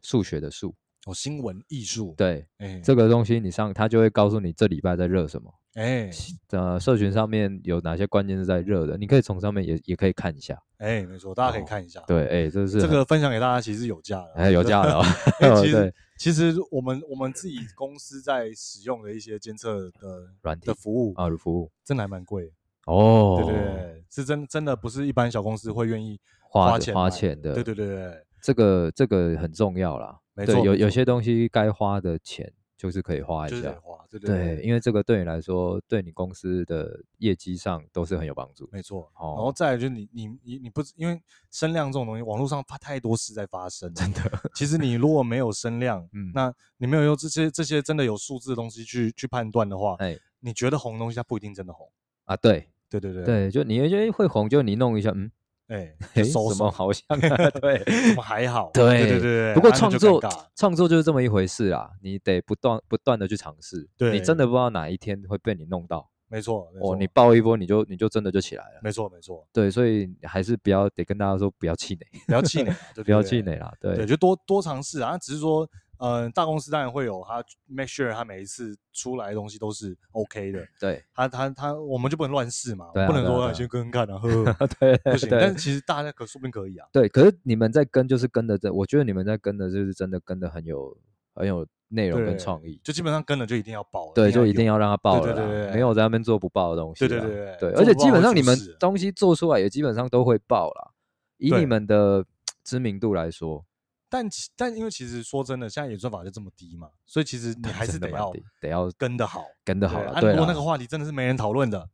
[0.00, 0.74] 数学的数。
[1.06, 2.14] 哦，新闻艺术。
[2.16, 5.52] 对，哎，这个东西你上，他就会告诉你这礼拜在热什么。
[5.74, 6.10] 哎，
[6.50, 8.96] 呃，社群上面有哪些关键是在热的？
[8.96, 10.60] 你可以从上面也也可以看一下。
[10.78, 12.00] 哎，没错，大家可以看一下。
[12.06, 14.32] 对，哎，这是这个分享给大家，其实有价的。
[14.34, 15.02] 哎，有价的哦。
[15.62, 22.52] 其实，其实我们我们自己公司在使用的一些监测的软体的服务啊，服务真的还蛮贵
[22.88, 23.42] 哦。
[23.44, 27.54] 对对对，是真真的不是一般小公司会愿意花钱花钱的。
[27.54, 30.18] 对对对对，这个这个很重要啦。
[30.34, 32.52] 没错，有有些东西该花的钱。
[32.78, 33.74] 就是可以花一下，
[34.08, 38.68] 对对对，因为这个对你来说，对你公司的业绩上都是很有帮助。
[38.70, 41.20] 没错，哦然后再来就是你你你你不因为
[41.50, 44.20] 声量这种东西，网络上发太多事在发生，真的。
[44.54, 51.90] 其实你如果没有声量， 嗯，那你没有用这些这些真的有数字的东西去去判断的话，哎，你觉得红的东西它不一定真的红
[52.26, 52.36] 啊？
[52.36, 55.30] 对对对对对，就你觉得会红，就你弄一下，嗯。
[55.68, 57.50] 哎，什么好像啊？
[57.60, 57.78] 对，
[58.08, 58.70] 怎么还好？
[58.74, 59.54] 对对对对。
[59.54, 60.18] 不过创作
[60.56, 63.86] 创作就是这么一回事啊，你得不断不断的去尝试。
[63.98, 66.08] 对，你真的不知道哪一天会被你弄到。
[66.30, 68.80] 没错，哦，你爆一波，你就你就真的就起来了。
[68.82, 69.46] 没错没错。
[69.52, 72.74] 对，所以还是不要得跟大家说不要气馁，不要气馁，
[73.04, 73.70] 不要气馁啦。
[73.78, 75.68] 对对，就多多尝试啊，只是说。
[75.98, 80.66] 嗯，大公司当然会有他 make sure 他每一次出来的东西都是 OK 的。
[80.80, 84.44] 对，他他他，我们就不能乱试嘛，不能说先跟看啊，呵，
[84.78, 85.28] 对，不行。
[85.30, 86.86] 但是其实大家可说不定可以啊。
[86.92, 90.96] 对，可是你们在跟就是跟的这，我觉得你们在跟的就是真的跟的很有
[91.34, 100.92] 很有内容跟创意，就基本上跟了就一定要爆，对，就一定要让他爆了，对对对，没有在那边做不爆的东西，对对对对，而且基本上你们东西做出来也基本上都会爆了，
[101.38, 102.24] 以你们的
[102.62, 103.64] 知名度来说。
[104.10, 110.18] 但其但因为其实说真的，现在演算法就这么低嘛，所以其实你还是得要得要跟得好，跟得好了。
[110.18, 111.90] 对，如果那个话题真的是没人讨论的，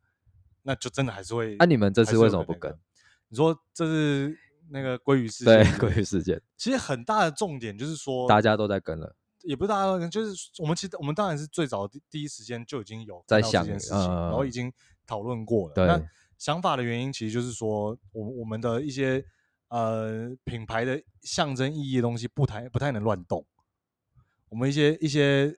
[0.62, 1.56] 那就真的还是会。
[1.58, 2.72] 那你们这次为什么不跟？
[3.28, 4.38] 你说这是
[4.70, 5.64] 那个鲑鱼事件？
[5.64, 6.40] 对，鲑鱼事件。
[6.56, 14.72] 其实很大的重点就是说，大家都在跟了，也不是大家都在跟，就是我们其实我们当然是最早第第一时间就已经有在想这件事情，然后已经
[15.04, 15.86] 讨论过了。
[15.86, 16.00] 那
[16.38, 19.24] 想法的原因其实就是说，我我们的一些。
[19.68, 23.44] 呃，品牌的象征意义的东西不太不太能乱动，
[24.48, 25.52] 我们一些一些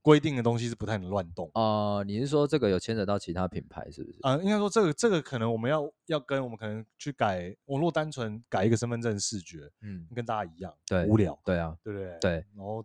[0.00, 2.04] 规定的东西是不太能乱动啊、呃。
[2.04, 4.18] 你是说这个有牵扯到其他品牌是不是？
[4.22, 12.16] 啊、呃，应该说这个这个可能我们要要跟我们可能去改，我如果单纯改一个身份证视觉，嗯，跟大家一样，对，无聊，对啊，对不对？
[12.18, 12.82] 对，然后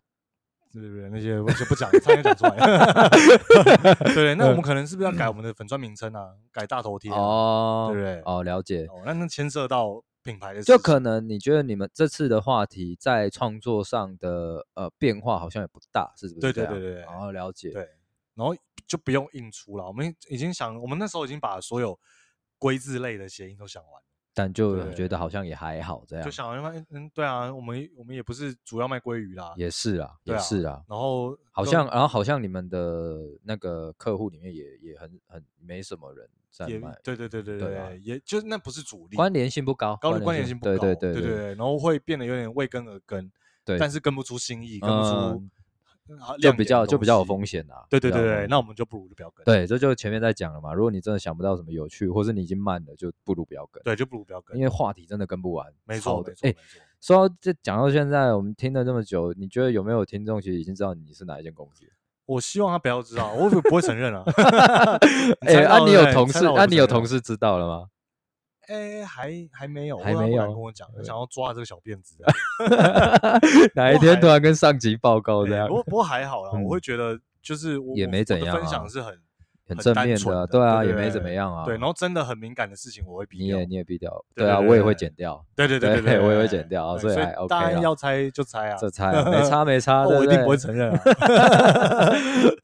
[0.74, 1.09] 对不对？
[1.09, 2.57] 那些我就不讲，差点讲出来。
[4.13, 6.36] 对，那我们可能是不是要改我们的粉砖名称啊？
[6.51, 8.22] 改大头贴哦，对不对？
[8.26, 8.86] 哦，了解。
[8.88, 10.03] 哦，那那牵涉到。
[10.26, 16.39] 品牌的就可能你觉得你们这次的话题在创作上的呃变化好像也不大，是不是？
[16.39, 17.69] 对对对对，然后了解。
[17.69, 17.88] 对，
[18.34, 18.55] 然后
[18.88, 19.86] 就不用印出了。
[19.86, 21.97] 我们已经想，我们那时候已经把所有
[22.57, 26.26] 归字类的谐音都想完了，但就觉得好像也还好这样。
[26.26, 26.51] 就想
[26.89, 30.84] 嗯，对啊，我们我们也不是主要卖鲑鱼啦，也是啊，也是啊。
[30.89, 36.28] 然后好像，然后好像你们的那个客户里面也也很很没什么人。
[36.68, 43.30] 也对对对对对，也就那不是主力，关联性不高，高关联性不高，对对对对，然后会变得有点为跟而跟，
[43.66, 45.43] 对，但是跟不出新意，跟不出，
[46.39, 47.86] 就比较就比较有风险啊。
[47.89, 49.43] 对对对对，那我们就不如就不要跟。
[49.43, 53.82] 对，这就前面在讲了嘛，如果你真的想不到什么有趣，或是你已经慢了，就不如不要跟。
[53.84, 55.74] 对，就不如不要跟，因为话题真的跟不完。
[55.84, 56.47] 没错没错。
[56.47, 56.56] 哎，
[57.01, 61.86] 说到这讲到现在，我们听了这么久，你觉得有没有听众其实已经知道你是哪一间公司？
[62.26, 64.23] 我希望他不要知道，我不会承认啊。
[65.45, 66.45] 哎，啊，你有同事？
[66.47, 67.88] 啊，你有同事知道了吗？
[68.67, 72.15] 哎，还还没有，还没有跟我讲，想要抓这个小辫子。
[73.76, 75.67] 哪一天突然跟上级报告这样？
[75.69, 79.19] 不过不过还好啦，我会觉得就是也没怎样，分享是很。
[79.68, 81.66] 很正面的，对啊，也没怎么样啊。
[81.66, 83.57] 对，然后真的很敏感的事情，我会避掉。
[83.57, 85.43] 你也你也避掉，对啊，我也会剪掉。
[85.55, 87.47] 对对对对，我也会剪掉，所以还 OK。
[87.49, 91.01] 大家要猜就猜啊，这 猜没差没差，我一定不会承认啊。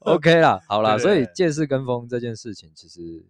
[0.00, 3.24] OK 啦，好啦，所以借势跟风这件事情，其实。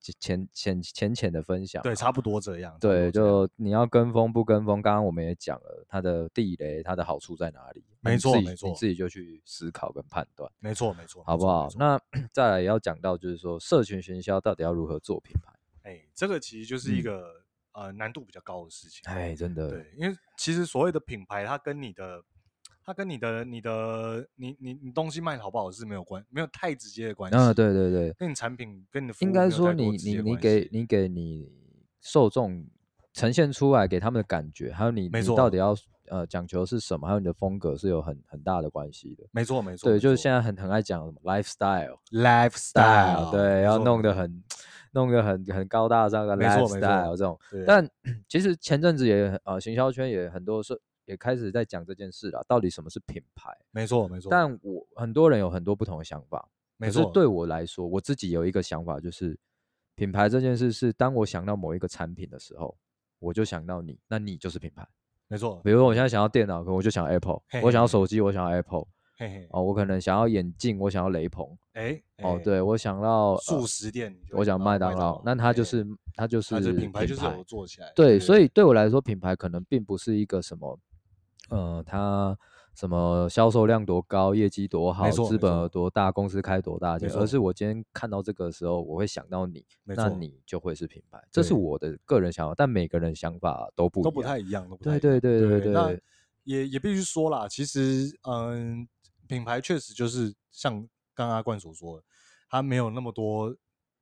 [0.00, 2.76] 浅浅浅浅的分享，对，差不多这样。
[2.80, 7.84] 对，就你要跟风不跟风，刚刚我们也讲了它的地雷，它的好处在哪里？
[8.00, 10.50] 没错，没错，你自己就去思考跟判断。
[10.58, 11.68] 没错，没错，好不好？
[11.76, 12.00] 那
[12.32, 15.52] 再来也要讲到，就是说社群行销到底要如何做品牌？
[15.82, 19.02] 哎，这个其实就是一个呃难度比较高的事情。
[19.04, 22.22] 哎，真的，对，因为其实所谓的品牌，它跟你的。
[22.84, 27.36] 它跟你的、你的、你、你、你东西卖的好不好是没有关，没有太直接的关系。
[27.36, 31.52] 啊，对对对，跟你产品、跟你的应该说你你你给你给你
[32.00, 32.66] 受众
[33.12, 35.76] 呈现出来给他们的感觉，还有你你到底要
[36.08, 39.24] 呃讲求是什么，还有你的风格是有很很大的关系的。
[39.30, 44.42] 没错没错，对，就是现在很很爱讲什么 lifestyle，lifestyle，对，要弄得很
[44.92, 47.38] 弄个很很高大上的 lifestyle 这种。
[47.66, 47.88] 但
[48.28, 50.80] 其实前阵子也呃，行销圈也很多是
[51.10, 53.50] 也开始在讲这件事了，到底什么是品牌？
[53.72, 54.28] 没错没错。
[54.30, 56.48] 但我很多人有很多不同的想法。
[56.76, 57.02] 没错。
[57.02, 59.36] 可是对我来说，我自己有一个想法，就是
[59.96, 62.76] 品牌这件事是当我想到某一个产品的时候，
[63.18, 64.86] 我就想到你，那你就是品牌。
[65.26, 68.86] 没错，比如说我现在想要电脑，可我就想 Apple；我想要手机，我想要 Apple。
[69.16, 71.46] 嘿嘿哦，我可能想要眼镜，我想要雷朋。
[71.74, 75.20] 哎，哦，对，我想要速食店，我想麦当劳。
[75.22, 77.92] 那它就是它就是品牌，就是有做起来。
[77.94, 80.80] 对，所以对我来说，品牌可能并不是一个什么，
[81.50, 82.38] 呃，他。
[82.72, 95.72] 什么销售量多高，业绩多好，资本额多大，公司开多大钱，而是我今天看到这个时候，我会想到你，那你就会是品牌，这是我的个人想法，但每个人想法都不都不太一样，对对对对对。
[95.72, 95.90] 那
[96.44, 98.88] 也也必须说啦，其实嗯，
[99.26, 100.72] 品牌确实就是像
[101.12, 102.04] 刚刚阿冠所说的，
[102.48, 103.54] 他没有那么多，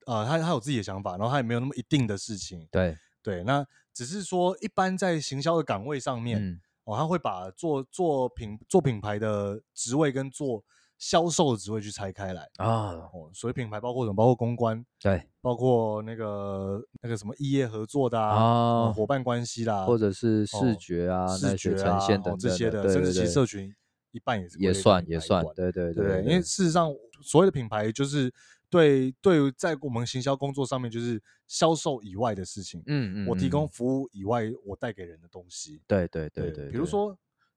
[0.07, 3.43] 呃，他他有自己的想法，然后他也没有那么一定的事情，对对。
[3.43, 6.41] 那只是说，一般在行销的岗位上面。
[6.41, 10.65] 嗯哦，他会把做做品做品牌的职位跟做
[10.97, 12.93] 销售的职位去拆开来啊。
[13.13, 14.17] 哦，所以品牌包括什么？
[14.17, 23.71] 包括公关，对，包括那个那个什么异业合作的啊，伙伴关系啦，或者是视觉啊、视觉呈现等这些的，甚至其社群
[24.13, 26.91] 一半也是也算也算，对对对，因为事实上
[27.23, 28.33] 所谓的品牌就是。
[28.71, 32.83] 对对，在我们行销工作上面，就是销售以外的事情。
[32.87, 35.83] 嗯嗯，我提供服务以外，我带给人的东西。
[35.87, 37.15] 对对对对，比如说，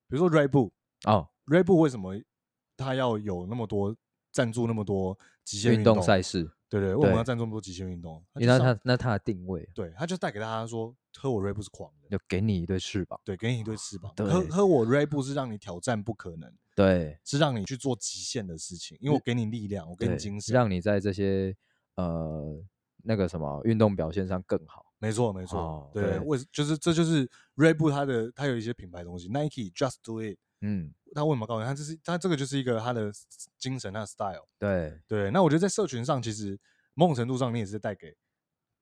[0.07, 0.72] 比如说 Red Bull
[1.05, 2.16] 哦，Red Bull 为什么
[2.78, 3.95] 他要有那么多
[4.32, 6.49] 赞助那么多极限运动赛事？
[6.70, 8.24] 对对，为什么要赞助那么多极限运动？
[8.36, 13.20] 因为他那他的定位，对，他就带给大家说，喝我 Red Bull 是狂的，就给你一对翅膀。
[13.26, 14.14] 对，给你一对翅膀。
[14.16, 16.49] 喝喝我 Red Bull 是让你挑战不可能。
[16.82, 21.56] 对，是让你去做极限的事情，因为我给你力量，我给你精神，让你在这些。
[21.96, 22.58] 呃，
[23.04, 26.40] 那个什么运动表现上更好，没错没错，哦、对，为。
[26.52, 27.28] 就是这就是
[27.58, 33.12] Red Bull 它的它有一些品牌东西，Nike Just Do It，嗯，他为什么告诉你，他这是他这个就是一个他的
[33.58, 34.98] 精神，他的 style，对。
[35.06, 36.58] 对，那我觉得在社群上，其实
[36.94, 38.16] 某种程度上你也是带给。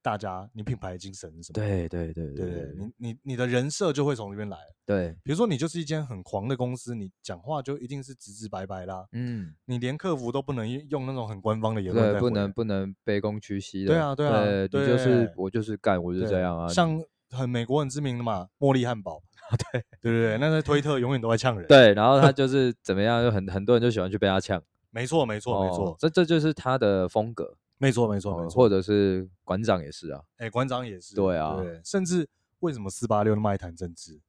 [0.02, 1.54] 大家，你品牌的精神是什么？
[1.54, 4.58] 对对对对对，你你你的人设就会从这边来。
[4.86, 9.06] 对，比如说你就是一间很狂的公司，你讲话就一定是直直白白啦。
[9.12, 13.94] 嗯，你连客服都不能用那种很官方的言论，对，不能不能卑躬屈膝的。
[13.94, 16.68] 对啊对啊，你就是我就是干，我就这样啊。
[16.70, 19.22] 像很美国很知名的嘛，茉莉汉堡。
[19.72, 21.66] 对对对对，那在推特永远都在呛人。
[21.70, 24.62] 对，然后他就是怎么样，就很很多人就喜欢去被他呛。
[24.92, 27.56] 没错没错没错，这这就是他的风格。
[27.80, 32.28] 没错，没错，没错，或者是馆长也是啊，哎，馆长也是，对啊，甚至
[32.60, 34.20] 为什么四八六那么爱谈政治？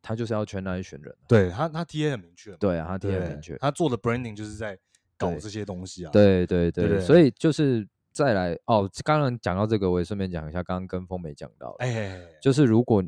[0.00, 4.78] 他就是要圈那一群人，对他，他 TA 很明确，对啊，他 TA 很明确，他做的 branding 就是在
[5.16, 13.02] 搞这些东西啊，对对对，所以就是再来哦，刚刚讲到这个，我也顺便讲一下，刚刚跟风没讲到，哎，就是如果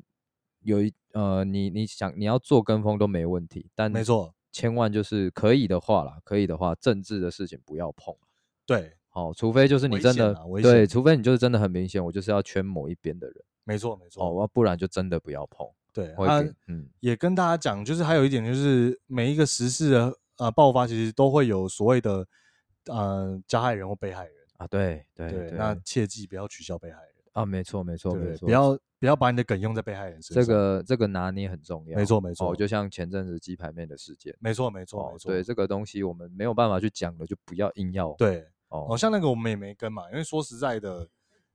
[0.60, 8.14] 有一呃，你你想你要做跟风都没问题，但没错，千万就是可以的话啦，可以的话，政治的事情不要碰，
[8.66, 8.96] 对。
[9.16, 13.36] 哦，除非就是你真的对，除非你就是真的很明显，我就是要圈某一边的人。
[13.64, 14.22] 没错，没错。
[14.22, 15.66] 哦，不然就真的不要碰。
[15.90, 22.26] 对，啊嗯，也跟大家讲，就是还有一点就是，每一个时事的呃爆发，其实都会有所谓的
[22.88, 24.66] 呃加害人或被害人啊。
[24.66, 27.46] 对对对，那切记不要取消被害人啊。
[27.46, 30.44] 没错没错没错，不要不要把你的梗用在被害人身上。
[30.44, 31.96] 这个这个拿捏很重要。
[31.96, 34.36] 没错没错，就像前阵子鸡排妹的事件。
[34.40, 38.46] 没错没错没错，对这个东西我们没有办法去讲的，就不要硬要对。
[38.68, 41.08] 哦，像那个我们也没跟嘛，因为说实在的，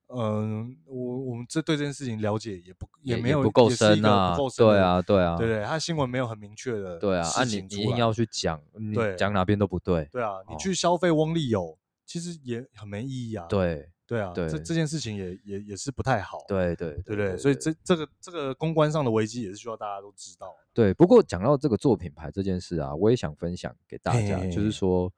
[0.07, 17.73] 嗯，我我们这对这件事情了解也不也没有不够深啊，对啊对啊，对对，他新闻没有很明确的，对啊，啊你你硬要去讲，你讲哪边都不对，对啊，你去消费翁立友，其实也很没意义啊，对对啊，这这件事情也也也是不太好，对对对对，所以这。
[17.83, 20.93] 这个这个公关上的危机也是需要大家都知道，对。
[20.93, 25.11] 不过讲到这个做品牌这件事啊，我也想分享给大家，就是说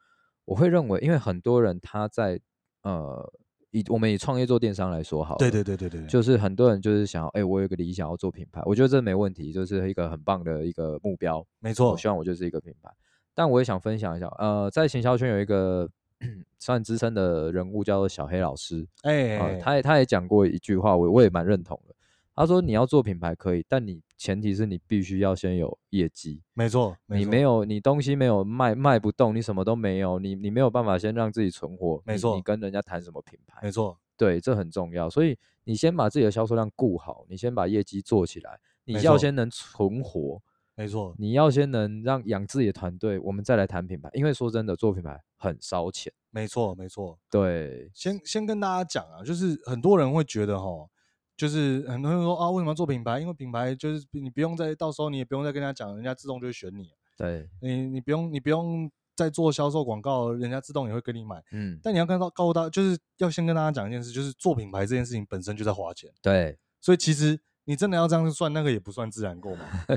[0.45, 2.39] 我会认为，因为很多人他在
[2.83, 3.33] 呃，
[3.71, 12.91] 以我们以创业做电商来说好，对对对对对，就是很多人就是想要，哎、欸，我有一个理想要做品牌，我觉得这没问题，就是一个很棒的一个目标，没错，我希望我就是一个品牌。
[13.33, 15.89] 但我也想分享一下，呃，在行销圈有一个
[16.59, 21.95] 算资深的人物叫做小黑老师，哎、欸呃，他也他也讲过一句话，我我也蛮认同的。
[22.35, 26.41] 他说：“你要做品牌可以，但你前提是你必须要先有业绩。
[26.53, 32.01] 没错，你没有，你东西没有卖卖不动，你什么都没有，你你没有办法先让自己存活。
[32.05, 33.59] 没错，你跟人家谈什么品牌？
[33.61, 35.09] 没错，对，这很重要。
[35.09, 40.41] 所以你先把自己的销售量顾好，你先把业绩做起来，你要先能存活。
[40.75, 44.09] 没错，你要先能让养自己的团队，我们再来谈品牌。
[44.13, 46.11] 因为说真的，做品牌很烧钱。
[46.31, 47.19] 没错，没错。
[47.29, 50.89] 对，先先跟大家讲啊，就是很多人会觉得哈，
[51.35, 53.19] 就是很多人说啊，为什么要做品牌？
[53.19, 56.89] 因为品牌就是你不用再到时候你也不用再跟人家讲，人家自动就会选你。
[57.17, 61.43] 对，你你不用你不用再做销售广告，人家自动也会跟你买。
[61.51, 66.09] 嗯，但你要看到告诉大家，就是要先跟大家讲一件事，就是做品牌这件事情本身就在花钱。
[66.21, 67.39] 对，所以其实。
[67.65, 69.61] 你真的要这样算，那个也不算自然购买？
[69.87, 69.95] 对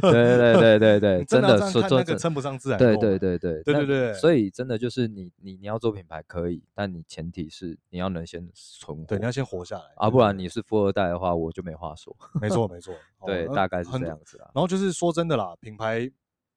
[0.00, 2.84] 对对对对对，真的说那个称不上自然购。
[2.84, 4.14] 对对对对对对对。
[4.14, 9.04] 所以真的就是你你你要做品牌可以，但你前提是你要能先存活。
[9.04, 12.14] 对，你要先活下来啊，不然你是富二代的话，我就没话说。
[12.40, 12.94] 没错没错，
[13.26, 14.50] 对，大概是这样子啊。
[14.54, 16.10] 然后就是说真的啦，品牌。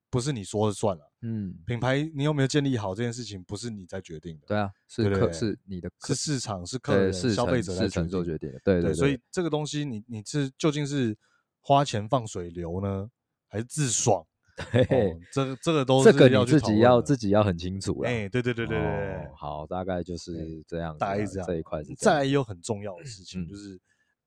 [0.10, 11.18] 不是你说了算了，嗯，品牌你有没有建立好这件事情，不是你在决定的，对啊，是客是你的，是市场是客人消费者来做决定的，对对，所以这个东西你你是究竟是
[11.62, 13.10] 花钱放水流呢，
[13.48, 14.24] 还是自爽？
[14.72, 21.96] 对，这这个都是这个你自己要自己要很清楚了，哎，对对对对对，好，大概就是这样，大概是这样，这一块是。
[21.96, 23.80] 再来也有很重要的事情，就是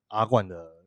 [0.09, 0.80] 阿冠的。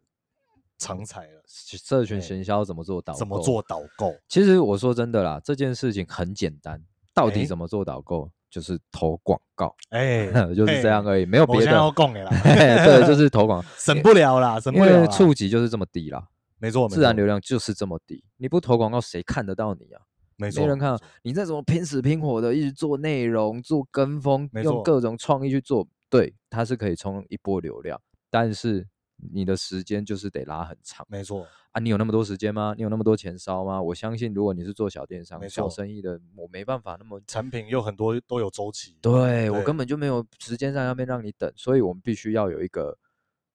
[0.77, 3.19] 长才了，社群行销怎么做导购？
[3.19, 4.13] 怎么做导购？
[4.27, 6.81] 其实我说真的啦，这件事情很简单。
[7.13, 8.29] 到底怎么做导购？
[8.49, 11.71] 就是投广告，哎， 就是这样而已，没有别的。
[11.71, 14.91] 要讲的啦， 对，就是投广告， 省不了啦，省不了。
[14.91, 16.27] 因为触及就是这么低啦，
[16.59, 18.23] 没错，自然流量就是这么低。
[18.37, 20.01] 你不投广告，谁看得到你啊？
[20.37, 21.03] 没错，没人看到。
[21.23, 27.99] 你再怎么拼死拼活的一直做内容、做跟风，用各种创意去做，对，它是可以冲一波流量，
[28.29, 28.87] 但是。
[29.31, 32.73] 你的时间就是得拉很长，没错啊，你有那么多时间吗？
[32.75, 33.81] 你有那么多钱烧吗？
[33.81, 42.97] 我相信，如果你是做小电商、小生意的，我没办法那么产品又很多都有周期，对，对我根本就没有时间在那边让你等，所以我们必须要有一个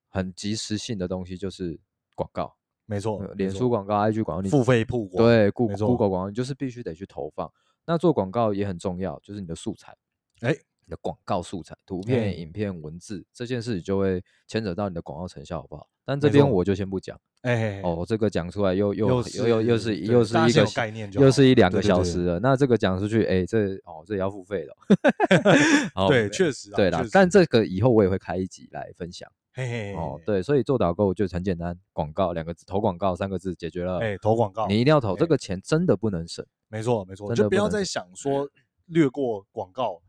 [0.09, 1.79] 很及时性的东西，就是
[2.14, 2.57] 广告，
[2.87, 7.51] 没错，脸书广告、IG 广告，你付费曝光，对，Google 广告，你就是必须得去投放。
[7.87, 9.97] 那做广告也很重要，就是你的素材，
[10.41, 10.55] 哎。
[10.89, 15.86] 你的广告素材、图片、影片、文字这件事，就会牵扯到你的广告成效，好不好？
[16.07, 17.20] 但这边我就先不讲。
[17.43, 22.41] 哎，哦，这个讲出来又又又又又是又是一个概念，又是一两个小时了。
[22.41, 24.74] 那这个讲出去，哎，这哦这也要付费的。
[26.09, 27.05] 对，确实，对啦。
[27.12, 29.30] 但这个以后我也会开一集来分享。
[29.53, 33.99] 嘿嘿，哦，对，所以做导购就很简单，广告两个字，投广告三个字解决了。
[33.99, 36.43] 哎，投广告，你一定要投，这个钱真的不能省。
[36.68, 38.49] 没错没错，就不要再想说
[38.86, 40.01] 略过广告。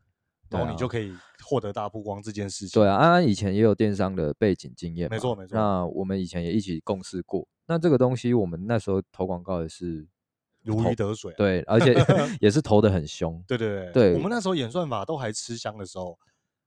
[0.49, 2.81] 然后你就可以获得大曝光这件事情。
[2.81, 5.55] 对啊，安安以前也有电商的背景经验，没错没错。
[5.57, 7.47] 那我们以前也一起共事过。
[7.67, 10.07] 那这个东西，我们那时候投广告也是
[10.63, 11.93] 如鱼得水，对，而且
[12.41, 13.43] 也是投的很凶。
[13.47, 16.17] 对对对，对我们那时候演算法都还吃香的时候，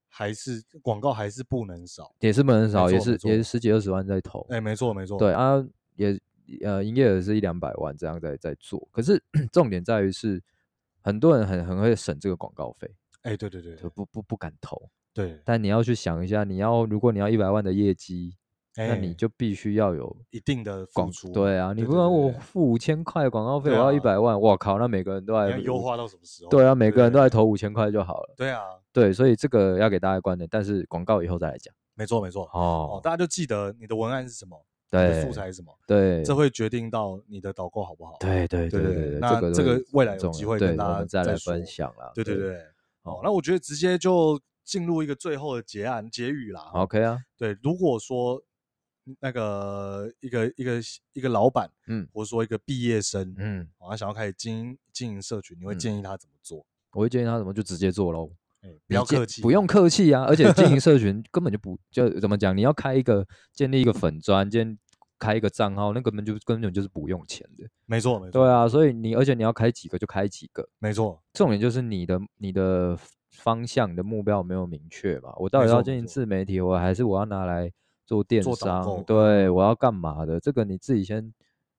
[0.09, 4.47] 还是广告还是不能少，也是不能少，也是也是十几二十万在投。
[4.49, 5.19] 哎，没错没错。
[5.19, 5.63] 对啊，
[5.97, 6.19] 也
[6.65, 8.89] 呃营业额是一两百万这样在在做。
[8.93, 9.23] 可是
[9.53, 10.43] 重点在于是
[11.01, 12.89] 很多人很很会省这个广告费。
[13.23, 14.91] 哎，欸、对对对，就不不不敢投。
[15.15, 18.35] 对，但你要去想一下，你要如果你要一百万的业绩，
[18.77, 21.31] 欸、那你就必须要有一定的广出。
[21.31, 26.51] 对啊，你不然我付五千块广告费，我要一百万，我靠，那每个人都要优化到什么时候？
[26.51, 28.35] 对啊，每个人都在投五千块就好了。
[28.37, 28.63] 对啊，
[28.93, 31.75] 对，所以这个要给大家观点，但是广告以后再来讲。
[31.95, 34.59] 没错没错哦，大家就记得你的文案是什么，
[34.91, 38.17] 对，素材是什么，对，这会决定到你的导购好不好？
[38.19, 42.11] 对对对对对，那这个未来有机会跟大家再来分享了。
[42.15, 42.59] 对对对。
[43.03, 46.71] 哦，那我觉得直接就进入一个最后的结案结语啦。
[46.75, 48.43] OK 啊，对，如果说
[49.19, 50.81] 那个一个一个
[51.13, 56.65] 一个老板，嗯，或者说一个毕业生，嗯，他想要开始经营经营社群，你会建议他怎么做？
[56.93, 58.31] 我会建议他怎么就直接做喽，
[58.87, 60.25] 不要客气，不用客气啊。
[60.25, 64.79] 而且经营 社群根本就不就怎么讲，你要开一个建立一个粉专建。
[65.23, 67.65] 开一个账号，那根本就根本就是不用钱的。
[67.87, 68.33] 没错，没错。
[68.33, 70.69] 对啊，所以你而且你要开几个就开几个。
[70.81, 72.99] 没错，重点就是你的你的
[73.31, 75.33] 方向、你的目标没有明确嘛？
[75.37, 77.71] 我到底要经营自媒体，我还是我要拿来
[78.05, 79.05] 做电商？
[79.07, 80.41] 对，我要干嘛的？
[80.41, 81.33] 这个你自己先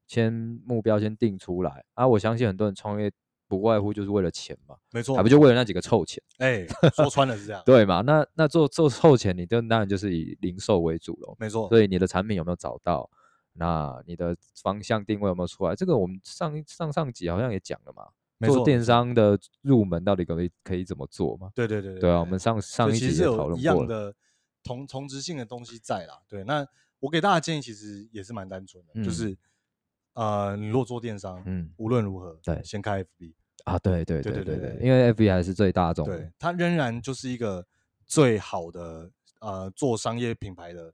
[0.08, 0.32] 先
[0.66, 2.08] 目标先定出来啊！
[2.08, 3.12] 我相信很多人创业
[3.48, 4.76] 不外乎就是为了钱嘛。
[4.92, 6.24] 没错，还不就为了那几个臭钱？
[6.38, 6.66] 哎，
[6.96, 7.62] 说穿了是这样。
[7.68, 8.02] 对嘛？
[8.02, 11.36] 那那做做臭钱，你就当然就是以零售为主喽。
[11.38, 13.10] 没错，所以你的产品有没有找到？
[13.54, 15.76] 那你的方向定位有没有出来？
[15.76, 18.08] 这个我们上上上集好像也讲了嘛。
[18.46, 21.50] 做电商的入门到底可以可以怎么做嘛？
[21.56, 22.02] 对对对对。
[22.02, 23.58] 对啊，我们上上一集也讨论过。
[23.58, 24.14] 一样的
[24.64, 26.20] 同同质性的东西在啦。
[26.28, 26.68] 对，那
[27.00, 29.38] 我给大家建议其实也是蛮单纯的，嗯、就是
[30.14, 33.34] 呃，你如果做电商，嗯，无论如何，对，先开 FB
[33.64, 37.66] 啊，对对对对对对，因为 FB 还是最大众，对，它仍然就是一个
[38.06, 40.94] 最好的呃做商业品牌的。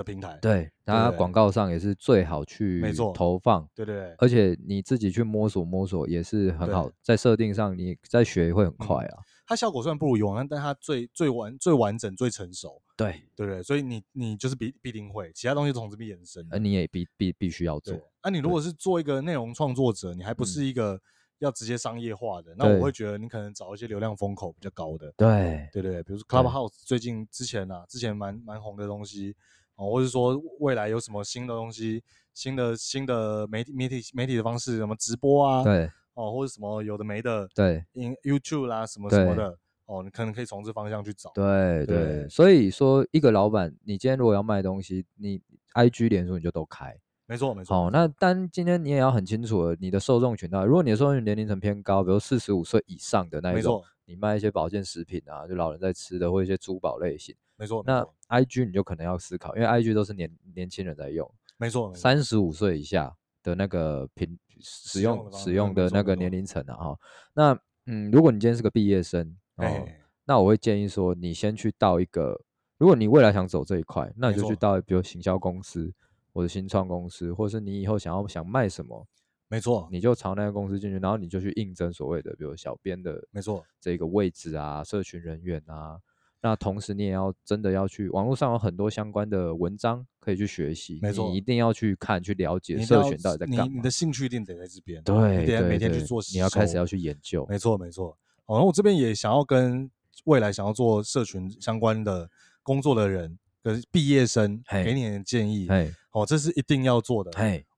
[0.00, 0.38] 的平台。
[0.40, 2.82] 对，它广告上也是最好去
[3.14, 3.68] 投放。
[3.74, 9.18] 对对对，而且你自己去摸索摸索也是很好，在设定上你在学会很快啊。
[9.46, 12.80] 它效果虽然不如以往，但它最最完最完整最成熟。
[12.96, 16.46] 对对对，所以你你就是必必定会，其他东西从这边延伸。
[16.50, 17.94] 而你也必必必须要做。
[18.24, 21.00] 那你如果是做一个内容创作者，你还不是一个。
[21.40, 29.34] 要直接商业化的，那我会觉得你可能找一些流量风口比较高的，对对对，比如说 Clubhouse 最近之前啊，之前蛮蛮红的东西
[29.80, 32.02] 哦，或者说未来有什么新的东西，
[32.34, 39.56] 新的新的媒体媒体媒体的方式，什么直播啊，对哦，或者什么有的没的，对，in YouTube 啦什么什么的，
[39.86, 45.40] 哦，你可能可以从这方向去找，对对，所以说一个老板，你今天如果要卖东西，你
[45.74, 46.94] IG 脸书你就都开。
[47.26, 47.74] 没错，没错。
[47.74, 57.84] 好，那但今天你也要很清楚了，你的受众群啊，如果你的受众年龄层偏高，比如四十五岁以上的那一种，你卖一些保健食品啊，就老人在吃的，或一些珠宝类型，没错。
[57.86, 61.94] 那 IG 你就可能要思考，因为 IG 都是年年轻人在用，没错。
[61.94, 66.98] 三十五岁以下的那个平使用使用的那个年龄层啊，哈。
[67.34, 69.86] 那嗯，如果你今天是个毕业生哦，
[70.24, 72.40] 那我会建议说，你先去到一个，
[72.78, 75.92] 如果你未来想走这一块，那你就去到比如行销公司。
[76.32, 79.04] 或者新创公司，或者是你以后想要想卖什么，
[79.48, 85.98] 没错，你就朝那个公司进去，然后你就去应征所谓的，比如小编的，没错，这个位置啊，社群人员啊，
[86.42, 98.16] 那同时你也要真的要去网络上有很多相关的文章可以去学习，没错，你一定要去看去了解社群到底在干嘛，你你的兴趣一定得在这边，对，得每天去做，你要开始要去研究，没错没错。
[98.46, 99.90] 好，那我这边也想要跟
[100.24, 102.30] 未来想要做社群相关的
[102.62, 103.38] 工作的人。
[103.62, 105.68] 跟毕业生给你的建议，
[106.12, 107.30] 哦，这是一定要做的。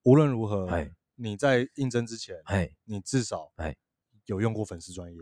[0.04, 0.68] 无论如何，
[1.16, 2.36] 你在应征之前，
[2.84, 3.50] 你至少
[4.26, 5.18] 有用过粉丝专业，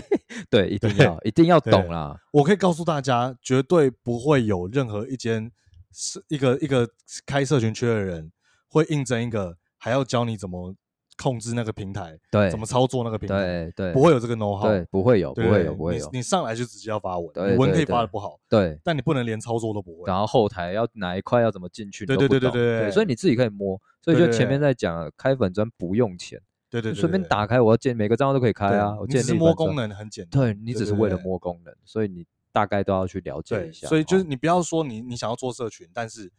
[0.50, 2.18] 对，一定要一定要懂啦。
[2.32, 5.50] 我可以告诉大家，绝对不会有任何一间
[5.92, 6.88] 是一个一个
[7.26, 8.30] 开社群圈的人
[8.68, 10.74] 会应征一个还要教你怎么。
[11.22, 16.08] 控制那个平台，对，怎么操作那个平台，对对，不会有这个 know how，对，不会有，不会有，不会有。
[16.10, 20.04] 你你上来就直接要发文，你文可以发的不好，对，但你不能连操作都不会。
[20.06, 23.78] 然后后台要哪一块要怎么进去，对对对对对，所以你自己可以摸。
[24.00, 26.40] 所以就前面在讲，开粉专不用钱，
[26.70, 28.96] 对对，随便打开，我要建每个账号都可以开啊。
[29.00, 33.88] 我建立摸功能很简单，对你只是为了摸功能，所以你大概都要去了解一下。
[33.88, 36.30] 所以就是你不要说你你想要做社群，但是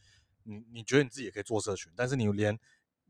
[0.43, 2.57] 你你觉得你自己也可以做社群，但是你连。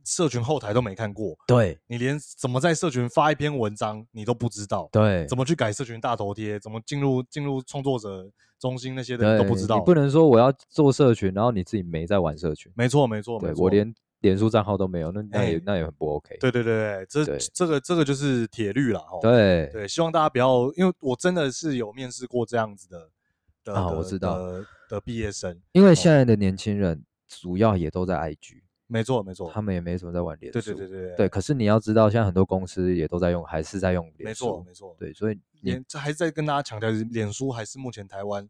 [0.03, 9.77] 社群后台都没看过，对，你连怎么在社群发一篇文章你都不知道，对，怎么去改社群大头贴，怎么进入进入创作者中心那些的都不知道。
[9.77, 12.71] 你不能说我要做社群，然后你自己没在玩社群。
[12.75, 16.37] 没错，没错，没错，我连脸书账号都没有，那那也那也很不 OK。
[16.39, 19.19] 对对对，这这个这个就是铁律了哈。
[19.21, 23.09] 对对，希望大家不要，因为我真的是有面试过这样子的
[23.63, 24.37] 的，我知道
[24.89, 28.61] 的毕业生，因为现在的年轻人主要也都在 IG。
[28.87, 30.59] 没错，没错，他们也没什么在玩脸书。
[30.59, 31.29] 对对对对对。
[31.29, 34.25] 可是你要知道，现在很多公司也都在用，还是在用脸书。
[34.25, 34.95] 没错，没错。
[34.99, 38.49] 对，所以脸这还是在跟大家强调，脸书还是目前台湾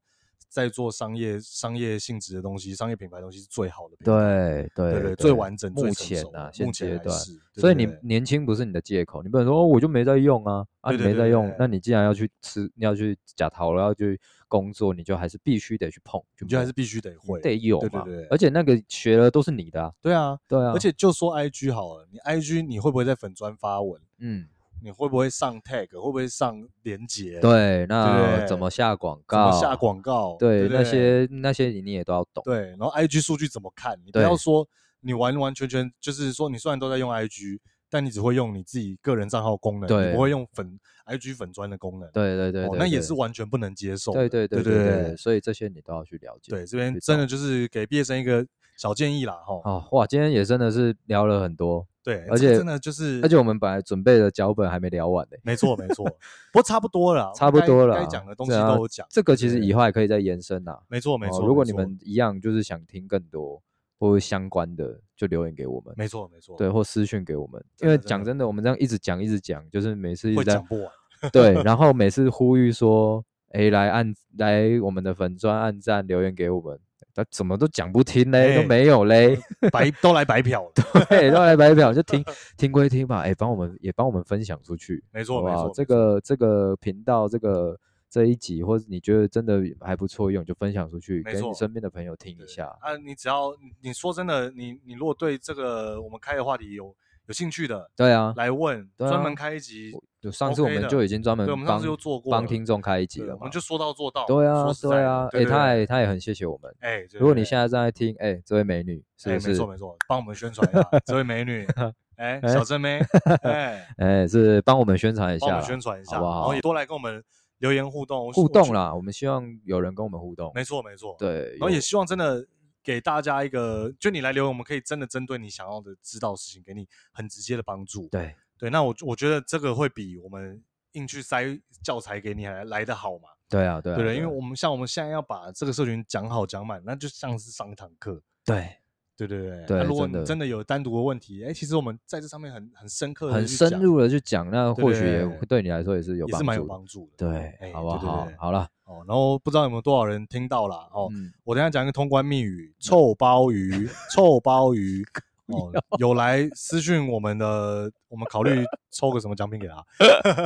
[0.52, 3.95] 在做商业商业性质的东西，商业品牌东西是最好的。
[4.04, 5.72] 对对对，最完整。
[5.72, 7.18] 目前啊，现阶段。
[7.56, 14.20] 所以你年轻不是你的借口，你不能说哦，我就没在用啊，啊，你没在用，那你既然要去吃，你要去假淘了，要去。
[14.52, 18.04] 工作你就还是必须得去碰，你就还是必须得会，得有嘛。
[18.30, 19.89] 而且那个学了都是你的啊。
[20.02, 20.74] 对啊，对啊。
[20.74, 24.02] 而且就说 IG 好了，你 IG 你会不会在粉专发文？
[24.18, 24.45] 嗯，
[24.82, 25.88] 你会不会上 tag？
[25.91, 27.39] 会不会上连接？
[27.39, 29.51] 对，那怎么下广告？
[29.51, 30.36] 怎么下广告？
[30.39, 32.43] 对，那些那些你也都要懂。
[32.43, 33.99] 对，然后 IG 数据怎么看？
[34.05, 34.67] 你不要说
[35.01, 37.59] 你完完全全就是说你虽然都在用 IG。
[37.93, 42.10] 但你只会用你自己个人账号功能，你不会用粉 IG 粉砖的功能。
[42.14, 44.14] 对对对，那也是完全不能接受。
[44.14, 46.51] 对对对对对，所以这些你都要去了解。
[46.51, 48.47] 对，这边真的就是给毕业生一个
[48.82, 49.62] 小建议啦，哈。
[49.64, 51.86] 哦，哇，今天也真的是聊了很多。
[52.03, 55.38] 对，而且真的就是，而且我们本来准备的脚本还没聊完呢。
[55.44, 56.03] 没错没 错，
[56.52, 59.06] 不过差不多了，差不多了，该讲的东西都有讲。
[59.12, 60.82] 这个其实以后还可以再延伸啦。
[60.88, 63.62] 没错没错，如果你们一样就是想听更多。
[63.99, 70.91] 或相关的就留言给我们，没错没错，对，或私讯给我们，因为讲真的，我们这样一直讲一直讲，就是每次会讲不完，
[71.32, 76.80] 对， 然后每次呼吁说，哎，来按来我们的粉专按赞留言给我们，
[77.13, 79.38] 他怎么都讲不听嘞，都没有嘞，
[79.71, 80.71] 白都来白嫖，
[81.09, 82.23] 对，都来白嫖，就听
[82.57, 87.79] 听归听吧，哎，帮我们也帮我们分享出去，没错没错，这个这个频道这个。
[88.13, 92.65] 这一集，或者你觉得真的还不错用，就分享出去，给你身边的朋友听一下。
[92.81, 96.93] 啊，你只要你说真的，你你如果对这个我们开的话题有
[97.27, 104.23] 有兴趣的，对啊，来问，专门开一集就上次我们就已经专门对，我们上次就做过帮听众开一集了，我们就说到做到。
[104.27, 106.72] 对啊，对啊，哎，他也他也很谢谢我们。
[106.80, 109.48] 哎，如果你现在正在听，哎，这位美女，是不是？
[109.49, 111.65] 没错没错，帮我们宣传一下，这位美女，
[112.18, 112.99] 哎，小真妹，
[113.41, 116.39] 哎哎，是帮我们宣传一下，帮我们宣传一下，好不好？
[116.41, 117.23] 然后也多来跟我们
[117.57, 120.52] 留言互动，互动啦，我们希望有人跟我们互动。
[120.53, 122.45] 没错没错，对，然后也希望真的。
[122.84, 128.07] 给大家一个，就你来留言，我们可以真的针对你想要的知道的事情，给你很直接的帮助。
[128.07, 131.43] 对对，那我我觉得这个会比我们硬去塞
[131.83, 133.27] 教材给你还来的好嘛。
[133.49, 138.21] 对啊，对啊，对对，因为我们像我们现在要把这个社群讲好讲满，那就像是上一堂课。
[138.45, 138.77] 对。
[139.17, 147.27] 对对对，对，那如果你真的有单独的问题，哎，其实我们在这上面很很深刻、很深入的去讲，那或许也对你来说也是有也是蛮有帮助的。
[147.29, 148.27] 对，好不好？
[148.39, 151.07] 好了，哦，然后不知道有没有多少人听到了哦。
[151.43, 155.05] 我等下讲一个通关密语：臭鲍鱼，臭鲍鱼。
[155.52, 159.84] 哦， 有来私讯我们的，我们考虑抽个什么奖品给他。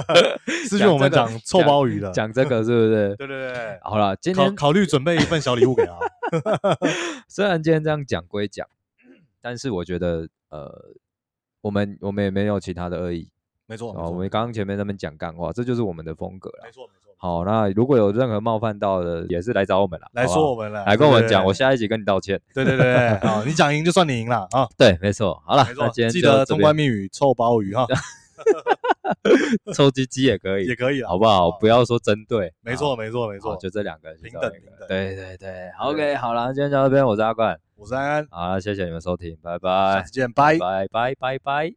[0.67, 3.15] 私讯我们讲臭鲍鱼的，讲这个是不是？
[3.17, 5.97] 对对对，好了，今天考虑准备一份小礼物给他。
[7.27, 8.67] 虽然今天这样讲归讲，
[9.41, 10.93] 但是我觉得，呃，
[11.61, 13.29] 我们我们也没有其他的恶意，
[13.67, 13.93] 没错。
[13.93, 16.61] 哦，我们刚刚前面那边讲干话，这就是我们的风格了。
[16.63, 17.04] 没错没错。
[17.17, 22.39] 好，那如果有任何冒犯到的，也是来找我们了，来说我们了，来跟我们讲，我下一集跟你道歉。
[22.53, 24.67] 对对对，好，你讲赢就算你赢了啊。
[24.77, 25.41] 对，没错。
[25.45, 27.87] 好了，那今天，记得通关密语臭鲍鱼哈。
[29.73, 31.49] 臭鸡鸡也可以，也可以了，好不好？
[31.51, 34.87] 不要说针对，没错，没错，没错，就这两个平等，平等。
[34.87, 41.75] 对对对，OK，好了，今天就到这边，我是阿冠，我是安安，好了，谢谢你们收听，拜拜，下次见，拜拜拜拜拜。